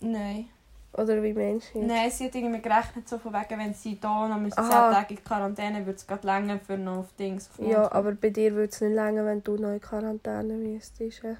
Nein. 0.00 0.50
Oder 0.92 1.22
wie 1.22 1.32
meinst 1.32 1.74
du? 1.74 1.78
jetzt? 1.78 1.88
Nein, 1.88 2.10
sie 2.10 2.26
hat 2.26 2.34
irgendwie 2.34 2.60
gerechnet, 2.60 3.08
so 3.08 3.18
von 3.18 3.32
wegen, 3.32 3.58
wenn 3.58 3.74
sie 3.74 3.98
da 3.98 4.28
noch 4.28 4.38
müsste, 4.38 4.62
10 4.62 4.70
Aha. 4.70 4.92
Tage 4.92 5.14
in 5.14 5.24
Quarantäne 5.24 5.86
würde 5.86 5.96
es 5.96 6.06
gerade 6.06 6.26
länger 6.26 6.58
für 6.58 6.76
noch 6.76 6.98
auf 6.98 7.12
Dings. 7.18 7.48
Auf 7.50 7.66
Ja, 7.66 7.90
aber 7.90 8.12
bei 8.12 8.30
dir 8.30 8.52
würde 8.52 8.68
es 8.68 8.80
nicht 8.80 8.94
länger, 8.94 9.24
wenn 9.24 9.42
du 9.42 9.56
noch 9.56 9.72
in 9.72 9.80
Quarantäne 9.80 10.54
müsstest. 10.54 11.22
ja? 11.22 11.36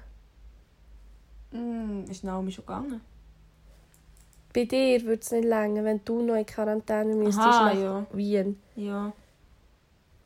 Mm, 1.51 2.03
ist 2.09 2.23
Naomi 2.23 2.51
schon 2.51 2.65
gegangen? 2.65 3.01
Bei 4.53 4.65
dir 4.65 5.01
würde 5.03 5.21
es 5.21 5.31
nicht 5.31 5.45
länger, 5.45 5.83
wenn 5.83 6.03
du 6.03 6.21
noch 6.21 6.35
in 6.35 6.45
Quarantäne 6.45 7.13
müsstest 7.15 7.47
Aha, 7.47 7.73
nach 7.73 7.79
ja. 7.79 8.05
Wien. 8.11 8.59
Ja. 8.75 9.13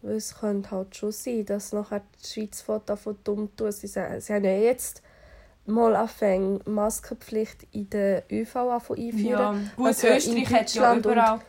Weil 0.01 0.15
es 0.15 0.35
könnte 0.35 0.71
halt 0.71 0.95
schon 0.95 1.11
sein, 1.11 1.45
dass 1.45 1.73
nachher 1.73 2.01
die 2.23 2.27
Schweiz 2.27 2.61
Foto 2.61 2.95
von 2.95 3.17
dumm 3.23 3.55
tun. 3.55 3.71
Sie, 3.71 3.87
sagen, 3.87 4.19
sie 4.21 4.33
haben 4.33 4.45
ja 4.45 4.55
jetzt 4.55 5.03
mal 5.65 5.95
angefangen, 5.95 6.61
Maskenpflicht 6.65 7.67
in 7.71 7.89
der 7.89 8.23
ÖV 8.31 8.55
einführen. 8.55 9.21
Ja, 9.23 9.55
gut, 9.75 9.87
Also 9.87 10.07
in 10.07 10.15
Österreich 10.15 10.49
hat 10.49 10.73
ja 10.73 10.95
überall 10.95 11.39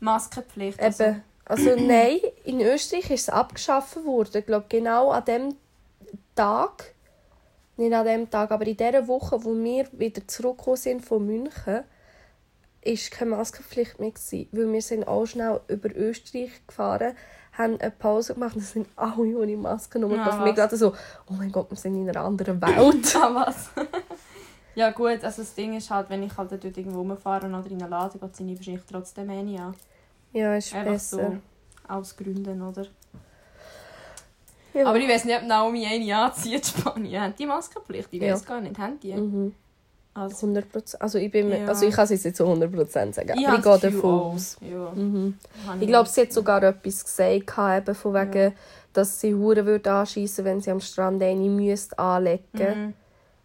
Maskenpflicht. 0.00 0.80
Also, 0.80 1.04
Eben. 1.04 1.22
Also 1.44 1.74
nein, 1.76 2.18
in 2.44 2.60
Österreich 2.60 3.10
ist 3.10 3.22
es 3.22 3.28
abgeschafft 3.28 4.04
worden. 4.04 4.38
Ich 4.38 4.46
glaube, 4.46 4.66
genau 4.68 5.10
an 5.10 5.24
dem 5.24 5.54
Tag, 6.36 6.94
nicht 7.76 7.92
an 7.92 8.04
dem 8.06 8.30
Tag, 8.30 8.50
aber 8.50 8.66
in 8.66 8.76
der 8.76 9.06
Woche, 9.08 9.42
wo 9.44 9.54
wir 9.54 9.86
wieder 9.92 10.26
zurückgekommen 10.26 10.76
sind 10.76 11.04
von 11.04 11.24
München, 11.24 11.84
ist 12.82 13.10
keine 13.10 13.32
Maskenpflicht 13.32 14.00
mehr 14.00 14.10
gewesen, 14.10 14.48
weil 14.52 14.72
wir 14.72 14.82
sind 14.82 15.06
auch 15.06 15.26
schnell 15.26 15.60
über 15.68 15.94
Österreich 15.94 16.50
gefahren, 16.66 17.14
haben 17.52 17.78
eine 17.80 17.90
Pause 17.90 18.34
gemacht 18.34 18.56
und 18.56 18.62
sind 18.62 18.88
alle 18.96 19.36
ohne 19.36 19.56
Maske 19.56 19.98
Ja, 19.98 20.04
rumgelaufen. 20.06 20.44
wir 20.44 20.52
gerade 20.54 20.76
so, 20.76 20.94
oh 21.28 21.34
mein 21.34 21.52
Gott, 21.52 21.70
wir 21.70 21.76
sind 21.76 21.94
in 22.00 22.08
einer 22.08 22.20
anderen 22.24 22.60
Welt. 22.62 23.16
ah, 23.16 23.34
was? 23.34 23.70
ja 24.74 24.90
gut, 24.90 25.22
also 25.24 25.42
das 25.42 25.54
Ding 25.54 25.76
ist 25.76 25.90
halt, 25.90 26.08
wenn 26.08 26.22
ich 26.22 26.36
halt 26.36 26.52
dort 26.52 26.64
irgendwo 26.64 27.00
rumfahre 27.00 27.46
oder 27.48 27.66
in 27.70 27.80
einen 27.82 27.90
Laden 27.90 28.18
gehe, 28.20 28.32
ziehe 28.32 28.52
ich 28.52 28.58
wahrscheinlich 28.58 28.84
trotzdem 28.90 29.28
eine 29.28 29.62
an. 29.62 29.74
ja, 30.32 30.54
ist 30.56 30.74
Einfach 30.74 30.92
besser. 30.92 31.32
so 31.86 31.92
aus 31.92 32.16
Gründen, 32.16 32.62
oder? 32.62 32.86
Ja. 34.74 34.86
Aber 34.86 34.98
ich 34.98 35.08
weiß 35.08 35.24
nicht, 35.24 35.36
ob 35.36 35.46
Naomi 35.46 35.86
eine 35.86 36.16
anzieht 36.16 36.54
in 36.74 36.80
Spanien. 36.82 37.20
Haben 37.22 37.34
die 37.38 37.46
Maskenpflicht? 37.46 38.08
Ich 38.12 38.20
weiß 38.20 38.40
Ja. 38.42 38.46
gar 38.48 38.60
nicht. 38.60 38.78
Haben 38.78 39.00
die? 39.00 39.14
Mhm. 39.14 39.54
Also, 40.12 40.46
100%. 40.48 40.96
Also 41.00 41.18
ich, 41.18 41.30
bin 41.30 41.50
Ja. 41.50 41.66
also 41.66 41.86
ich 41.86 41.94
kann 41.94 42.04
es 42.04 42.10
jetzt 42.10 42.24
nicht 42.24 42.36
zu 42.36 42.44
100% 42.44 43.12
sagen, 43.14 43.38
ich 43.38 43.46
aber 43.48 43.58
ich 43.58 43.62
gehe 43.80 43.90
davon 43.92 44.10
aus. 44.20 44.56
Ja, 44.60 44.90
Mhm. 44.90 45.38
Ich 45.80 45.86
glaube, 45.86 46.08
sie 46.08 46.22
hat 46.22 46.32
sogar 46.32 46.62
etwas 46.64 47.04
gesagt, 47.04 47.32
eben 47.58 47.94
von 47.94 48.14
wegen, 48.14 48.42
Ja. 48.48 48.52
dass 48.92 49.20
sie 49.20 49.34
Huren 49.34 49.64
würde 49.66 49.90
wenn 50.44 50.60
sie 50.60 50.70
am 50.72 50.80
Strand 50.80 51.22
eine 51.22 51.48
müsste 51.48 51.96
anlegen. 51.98 52.42
Mhm. 52.86 52.94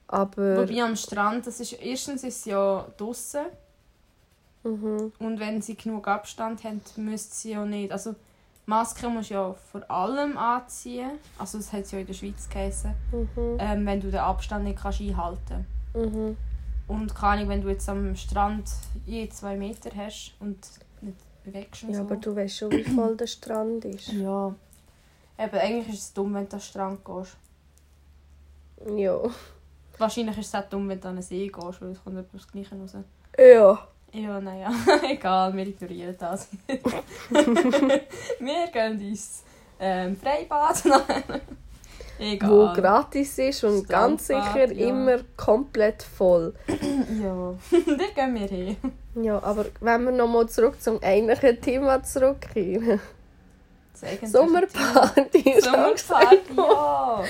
Aber 0.08 0.58
Wobei 0.68 0.84
am 0.84 0.96
Strand, 0.96 1.46
das 1.48 1.60
ist, 1.60 1.74
erstens 1.74 2.24
ist 2.24 2.38
es 2.40 2.46
ja 2.46 2.86
draußen 2.98 3.42
mhm. 4.64 5.12
und 5.20 5.40
wenn 5.40 5.62
sie 5.62 5.76
genug 5.76 6.08
Abstand 6.08 6.64
haben, 6.64 6.82
müsste 6.98 7.36
sie 7.36 7.52
ja 7.52 7.66
nicht. 7.66 7.92
Also 7.92 8.16
Maske 8.66 9.08
musst 9.10 9.30
du 9.30 9.36
ja 9.36 9.54
vor 9.72 9.90
allem 9.90 10.38
anziehen. 10.38 11.12
Also 11.38 11.60
das 11.60 11.72
hat 11.72 11.82
es 11.82 11.92
ja 11.92 12.00
in 12.00 12.08
der 12.08 12.14
Schweiz 12.14 12.50
geheißen. 12.50 12.94
Mhm. 13.12 13.58
Ähm, 13.60 13.86
wenn 13.86 14.02
du 14.02 14.10
den 14.10 14.20
Abstand 14.20 14.64
nicht 14.66 14.80
kannst 14.82 15.02
einhalten 15.02 15.66
Mhm. 15.94 16.36
Und 16.88 17.16
keine 17.16 17.42
Ahnung, 17.42 17.50
wenn 17.50 17.62
du 17.62 17.70
jetzt 17.70 17.88
am 17.90 18.16
Strand 18.16 18.70
je 19.06 19.28
zwei 19.30 19.56
Meter 19.56 19.90
hast 19.96 20.34
und 20.40 20.58
nicht 21.02 21.18
bewegst 21.44 21.84
und 21.84 21.92
ja, 21.92 21.96
so. 21.96 22.02
aber 22.02 22.18
du 22.18 22.36
weißt 22.36 22.58
schon, 22.58 22.72
wie 22.72 22.84
voll 22.96 23.16
der 23.16 23.28
Strand 23.28 23.86
ist. 23.86 24.12
Ja. 24.12 24.54
Eben, 25.40 25.58
eigentlich 25.58 25.96
ist 25.96 26.04
es 26.04 26.14
dumm, 26.14 26.34
wenn 26.34 26.48
du 26.48 26.56
an 26.56 26.60
den 26.60 26.62
Strand 26.62 27.06
gehst. 27.06 27.38
Ja. 28.98 29.20
Wahrscheinlich 29.98 30.38
ist 30.38 30.48
es 30.48 30.56
auch 30.56 30.70
dumm, 30.70 30.90
wenn 30.90 31.00
du 31.00 31.08
an 31.08 31.16
den 31.16 31.24
See 31.24 31.48
gehst, 31.48 31.82
weil 31.82 31.92
es 31.92 32.04
kommt 32.04 32.18
etwas 32.18 32.42
das 32.42 32.52
Gleiche 32.52 32.76
raus. 32.76 32.96
Ja. 33.38 33.88
Ja, 34.16 34.40
naja, 34.40 34.72
egal, 35.10 35.54
wir 35.54 35.68
ignorieren 35.68 36.16
das. 36.18 36.48
wir 37.30 38.68
gehen 38.72 39.02
ins 39.02 39.44
ähm, 39.78 40.16
Freibad. 40.16 40.82
egal. 42.20 42.50
Wo 42.50 42.74
gratis 42.74 43.38
ist 43.40 43.66
und 43.66 43.84
Strandbad, 43.84 43.90
ganz 43.90 44.28
sicher 44.28 44.72
ja. 44.72 44.88
immer 44.88 45.18
komplett 45.36 46.04
voll. 46.04 46.54
Ja, 47.22 47.56
da 47.72 48.06
gehen 48.16 48.36
wir 48.36 48.48
hin. 48.48 48.78
Ja, 49.16 49.44
aber 49.44 49.66
wenn 49.82 50.04
wir 50.06 50.12
nochmal 50.12 50.48
zurück 50.48 50.82
zum 50.82 51.02
eigentlichen 51.04 51.60
Thema 51.60 52.02
zurückkehren. 52.04 53.02
Sommerparty. 54.26 55.62
Sommerparty, 55.62 56.54
ja. 56.56 57.24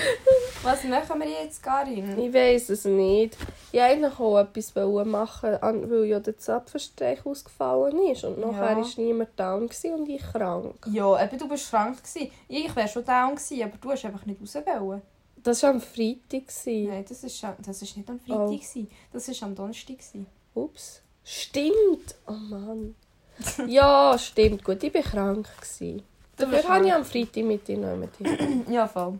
Was 0.62 0.84
machen 0.84 1.20
wir 1.20 1.28
jetzt, 1.42 1.62
Karin? 1.62 2.18
Ich 2.18 2.32
weiß 2.32 2.70
es 2.70 2.84
nicht. 2.84 3.36
Ich 3.72 3.80
wollte 3.80 3.84
eigentlich 3.84 4.18
auch 4.18 4.38
etwas 4.38 4.74
machen, 5.06 5.58
weil 5.60 6.04
ja 6.06 6.20
der 6.20 6.36
Zapfenstreich 6.38 7.24
ausgefallen 7.24 7.98
ist. 8.10 8.24
Und 8.24 8.38
nachher 8.38 8.70
Ja. 8.72 8.76
war 8.76 8.86
niemand 8.96 9.30
down 9.38 9.68
und 9.94 10.08
ich 10.08 10.22
krank. 10.22 10.74
Ja, 10.90 11.22
eben, 11.24 11.38
du 11.38 11.48
bist 11.48 11.70
krank. 11.70 11.98
Gewesen. 12.02 12.30
Ich 12.48 12.74
wäre 12.74 12.88
schon 12.88 13.04
down 13.04 13.34
gewesen, 13.36 13.62
aber 13.62 13.76
du 13.80 13.90
hast 13.90 14.04
einfach 14.04 14.26
nicht 14.26 14.40
raus 14.40 14.54
wollen. 14.80 15.02
Das 15.42 15.62
war 15.62 15.70
am 15.70 15.80
Freitag. 15.80 16.48
gewesen. 16.48 16.88
Nein, 16.88 17.04
das 17.08 17.22
ist, 17.22 17.42
das 17.64 17.82
ist 17.82 17.96
nicht 17.96 18.08
am 18.10 18.18
Freitag. 18.18 18.40
Oh. 18.40 18.50
gewesen. 18.50 18.90
Das 19.12 19.28
ist 19.28 19.42
am 19.42 19.54
Donnerstag. 19.54 19.98
gewesen. 19.98 20.26
Ups. 20.54 21.02
Stimmt. 21.22 22.14
Oh 22.26 22.32
Mann. 22.32 22.94
ja, 23.66 24.16
stimmt. 24.18 24.64
Gut, 24.64 24.82
ich 24.82 24.94
war 24.94 25.02
krank. 25.02 25.48
Gewesen. 25.60 26.02
Dafür 26.36 26.68
habe 26.68 26.86
ich 26.86 26.92
am 26.92 27.04
Freitag 27.04 27.44
mit 27.44 27.66
dir 27.66 27.78
noch. 27.78 28.08
Ja, 28.70 28.86
voll. 28.86 29.18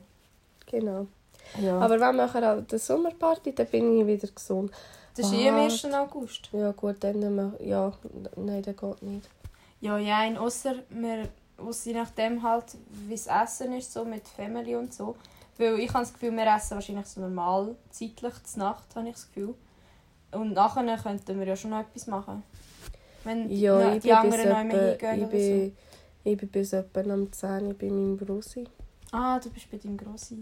Genau. 0.70 1.06
Ja. 1.60 1.78
Aber 1.78 2.00
wenn 2.00 2.16
wir 2.16 2.34
an 2.34 2.66
der 2.66 2.78
Sommerparty, 2.78 3.54
dann 3.54 3.66
bin 3.66 3.98
ich 3.98 4.06
wieder 4.06 4.28
gesund. 4.28 4.70
das 5.16 5.26
ist 5.26 5.34
eh 5.34 5.48
am 5.48 5.56
Was? 5.56 5.84
1. 5.84 5.94
August. 5.94 6.48
Ja 6.52 6.72
gut, 6.72 6.96
dann 7.00 7.18
nehmen 7.20 7.52
wir... 7.58 7.66
Ja, 7.66 7.92
nein, 8.36 8.62
das 8.62 8.76
geht 8.76 9.02
nicht. 9.02 9.28
Ja, 9.80 9.98
ja, 9.98 10.24
in 10.24 10.36
ausser 10.36 10.76
wir 10.90 11.28
ausser 11.58 11.90
je 11.90 11.96
nachdem 11.96 12.42
halt, 12.42 12.64
wie 13.06 13.14
das 13.14 13.26
Essen 13.26 13.72
ist, 13.72 13.92
so 13.92 14.04
mit 14.04 14.26
Family 14.28 14.76
und 14.76 14.92
so. 14.92 15.16
Weil 15.58 15.78
ich 15.78 15.88
habe 15.88 16.00
das 16.00 16.12
Gefühl, 16.12 16.32
wir 16.32 16.46
essen 16.54 16.74
wahrscheinlich 16.74 17.06
so 17.06 17.20
normal, 17.20 17.76
zeitlich, 17.90 18.34
zur 18.44 18.62
Nacht, 18.62 18.84
habe 18.94 19.08
ich 19.08 19.14
das 19.14 19.26
Gefühl. 19.28 19.54
Und 20.32 20.52
nachher 20.52 20.98
könnten 20.98 21.38
wir 21.38 21.46
ja 21.46 21.56
schon 21.56 21.70
noch 21.70 21.80
etwas 21.80 22.06
machen. 22.06 22.42
Wenn 23.24 23.50
Ja, 23.50 23.98
die 23.98 24.12
anderen 24.12 24.48
noch 24.50 24.64
mehr 24.64 24.90
hingehen 24.90 25.22
ich, 25.24 25.30
bin, 25.30 25.76
ich 26.26 26.36
bin 26.36 26.48
bis 26.48 26.72
etwa 26.72 27.00
am 27.00 27.30
10 27.32 27.66
Uhr 27.66 27.74
bei 27.74 27.86
meinem 27.86 28.16
Brussi. 28.16 28.64
Ah, 29.12 29.38
du 29.38 29.48
bist 29.50 29.70
bei 29.70 29.78
deinem 29.78 29.96
Grossi. 29.96 30.36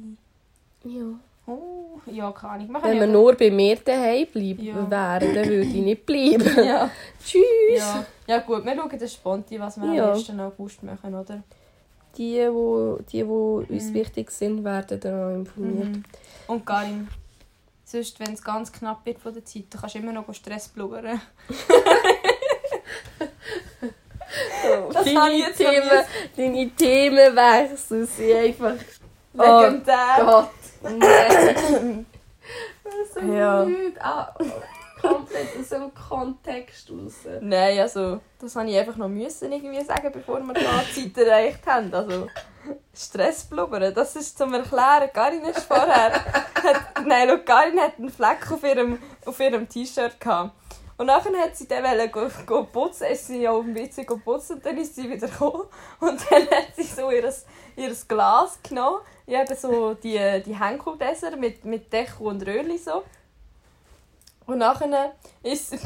Ja. 0.85 1.05
Oh, 1.47 2.01
ja, 2.07 2.33
keine 2.33 2.53
Ahnung. 2.55 2.69
Wenn 2.75 2.81
kann 2.81 2.93
wir 2.93 3.01
ja- 3.01 3.07
nur 3.07 3.35
bei 3.35 3.51
mir 3.51 3.77
daheim 3.77 4.27
bleiben 4.33 4.63
Ja. 4.65 4.91
wären, 4.91 5.35
würde 5.35 5.61
ich 5.61 5.75
nicht 5.75 6.07
bleiben. 6.07 6.65
Ja. 6.65 6.91
Tschüss. 7.23 7.45
Ja. 7.77 8.07
ja 8.27 8.39
gut, 8.39 8.65
wir 8.65 8.75
schauen 8.75 8.99
das 8.99 9.13
Sponti, 9.13 9.61
was 9.61 9.77
wir 9.81 9.93
Ja. 9.93 10.13
am 10.13 10.17
1. 10.19 10.31
August 10.41 10.83
machen, 10.83 11.15
oder? 11.15 11.43
Die, 12.17 12.39
wo, 12.51 12.99
die, 13.13 13.27
wo 13.27 13.65
uns 13.69 13.91
Mhm. 13.91 13.95
wichtig 13.95 14.31
sind, 14.31 14.65
werden 14.65 15.01
dann 15.01 15.15
auch 15.23 15.35
informiert. 15.37 15.97
Mhm. 15.97 16.03
Und 16.47 16.65
Karin, 16.65 17.09
sonst, 17.85 18.19
wenn 18.21 18.33
es 18.33 18.43
ganz 18.43 18.73
knapp 18.73 19.05
wird 19.05 19.19
von 19.19 19.35
der 19.35 19.45
Zeit, 19.45 19.65
dann 19.71 19.81
kannst 19.83 19.97
du 19.97 19.99
immer 19.99 20.13
noch 20.13 20.33
Stress 20.33 20.69
blubbern. 20.69 21.21
Das 24.93 24.97
habe 24.97 25.09
ich 25.09 25.15
Deine 25.15 25.37
jetzt 25.37 25.57
Themen, 25.59 26.05
deine 26.37 26.71
Themenwechsel 26.71 28.07
sind 28.07 28.37
einfach... 28.37 28.75
Oh. 29.37 29.71
Gott, 30.25 30.51
nein. 30.83 32.07
so 33.13 33.21
Ja. 33.21 33.65
blöd. 33.65 33.95
Ah, 34.01 34.35
komplett 35.01 35.49
aus 35.61 35.69
dem 35.69 35.93
Kontext 35.95 36.91
raus. 36.91 37.27
Nein, 37.41 37.79
also, 37.81 38.21
das 38.41 38.55
habe 38.57 38.71
ich 38.71 38.79
einfach 38.79 38.97
noch 38.97 39.09
müssen 39.09 39.53
irgendwie 39.53 39.85
sagen, 39.85 40.11
bevor 40.13 40.41
wir 40.41 40.55
die 40.55 41.13
Zeit 41.13 41.27
erreicht 41.27 41.67
haben. 41.67 41.93
Also, 41.93 42.29
Stress 42.95 43.45
blubbern, 43.45 43.93
das 43.93 44.17
ist 44.17 44.39
zum 44.39 44.55
Erklären. 44.55 45.11
Karin 45.13 45.45
ist 45.45 45.65
vorher... 45.65 46.13
Hat, 46.13 47.07
nein, 47.07 47.29
schau, 47.29 47.39
Karin 47.45 47.79
hat 47.79 47.99
einen 47.99 48.09
Fleck 48.09 48.51
auf 48.51 48.63
ihrem, 48.63 48.99
auf 49.27 49.39
ihrem 49.39 49.69
T-Shirt 49.69 50.19
gehabt. 50.19 50.53
Und 51.05 51.09
nachher 51.09 51.39
hat 51.39 51.55
sie 51.55 51.69
dann 51.69 51.85
wollen 51.85 52.11
go, 52.11 52.31
go 52.47 52.65
putzen, 52.65 53.09
ist 53.09 53.27
sie 53.27 53.47
auf 53.47 53.63
dem 53.63 53.75
WC 53.75 54.05
go 54.05 54.17
putzen 54.17 54.57
und 54.57 54.65
dann 54.65 54.79
ist 54.79 54.97
sie 54.97 55.11
wieder 55.11 55.29
gekommen. 55.29 55.65
Und 56.01 56.19
dann 56.31 56.49
hat 56.49 56.75
sie 56.75 56.85
so 56.85 57.11
ihr, 57.11 57.31
ihr 57.77 57.95
Glas 58.09 58.59
genommen, 58.63 59.03
habe 59.31 59.55
so 59.55 59.93
die, 59.93 60.43
die 60.47 60.59
Henkeldesser 60.59 61.37
mit, 61.37 61.63
mit 61.67 61.93
Deckel 61.93 62.27
und 62.27 62.47
Röhrli 62.47 62.79
so. 62.79 63.03
Und 64.47 64.57
nachher 64.57 65.13
ist 65.43 65.73
sie, 65.73 65.79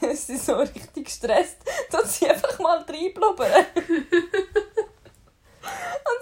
ist 0.08 0.26
sie 0.26 0.38
so 0.38 0.56
richtig 0.56 1.04
gestresst, 1.04 1.58
dass 1.92 2.18
sie 2.18 2.28
einfach 2.28 2.58
mal 2.58 2.78
reinblubbern. 2.78 3.48
und, 3.76 3.94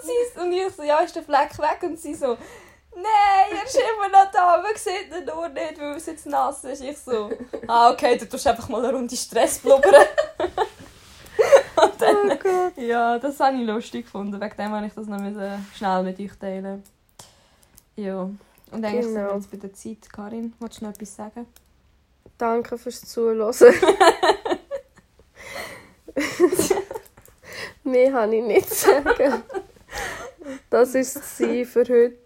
sie 0.03 0.11
ist, 0.27 0.37
und 0.37 0.51
ich 0.51 0.71
so, 0.75 0.83
ja, 0.83 0.99
ist 0.99 1.15
der 1.15 1.23
Fleck 1.23 1.57
weg? 1.57 1.79
Und 1.81 1.99
sie 1.99 2.13
so, 2.13 2.37
nein, 2.95 3.57
er 3.57 3.65
ist 3.65 3.75
immer 3.75 4.09
noch 4.09 4.31
da, 4.31 4.61
man 4.61 4.75
sieht 4.75 5.11
ihn 5.15 5.25
nur 5.25 5.49
nicht, 5.49 5.79
weil 5.79 5.95
es 5.95 6.05
jetzt 6.05 6.25
nass 6.25 6.63
ist. 6.63 6.81
Ich 6.83 6.97
so, 6.97 7.29
ah, 7.67 7.91
okay, 7.91 8.17
du 8.17 8.27
tust 8.27 8.47
einfach 8.47 8.67
mal 8.69 8.83
eine 8.83 8.93
Runde 8.95 9.15
Stress 9.15 9.59
blubbern. 9.59 10.05
und 11.75 12.01
dann, 12.01 12.39
Oh 12.43 12.81
ja, 12.81 13.17
das 13.19 13.39
habe 13.39 13.57
ich 13.57 13.65
lustig 13.67 14.05
gefunden. 14.05 14.39
Wegen 14.39 14.55
dem 14.57 14.71
wollte 14.71 14.87
ich 14.87 14.93
das 14.93 15.07
noch 15.07 15.19
schnell 15.75 16.03
mit 16.03 16.19
euch 16.19 16.37
teilen. 16.39 16.83
Ja. 17.95 18.29
Und 18.71 18.85
eigentlich 18.85 19.05
sind 19.05 19.15
wir 19.15 19.23
Genau. 19.23 19.35
jetzt 19.35 19.51
bei 19.51 19.57
der 19.57 19.73
Zeit. 19.73 20.11
Karin, 20.11 20.53
willst 20.59 20.81
du 20.81 20.85
noch 20.85 20.93
etwas 20.93 21.15
sagen? 21.15 21.45
Danke 22.37 22.77
fürs 22.77 23.01
Zuhören. 23.01 23.53
Mehr 27.83 28.11
kann 28.11 28.31
ich 28.33 28.43
nicht 28.43 28.69
sagen. 28.69 29.43
Das 30.69 30.93
war 30.93 31.01
es 31.01 31.19
für 31.69 31.83
heute. 31.83 32.17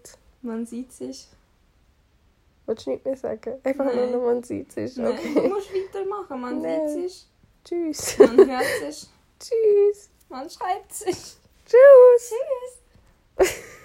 Man 0.46 0.64
sieht 0.64 0.92
sich. 0.92 1.26
Willst 2.66 2.86
du 2.86 2.90
nicht 2.90 3.04
mehr 3.04 3.16
sagen? 3.16 3.60
Einfach 3.64 3.84
Nein. 3.84 4.12
nur 4.12 4.22
man 4.32 4.42
sieht 4.42 4.76
es. 4.76 4.96
Nein, 4.96 5.16
du 5.22 5.38
Okay. 5.40 5.48
musst 5.48 5.70
weitermachen. 5.74 6.40
Man 6.40 6.62
Nein. 6.62 6.88
sieht 6.88 7.10
sich, 7.10 7.26
Tschüss. 7.64 8.18
man 8.18 8.36
hört 8.48 8.64
sich, 8.80 9.08
Tschüss. 9.40 10.08
man 10.28 10.48
schreibt 10.50 10.92
sich. 10.92 11.36
Tschüss. 11.66 12.32
Tschüss. 13.38 13.54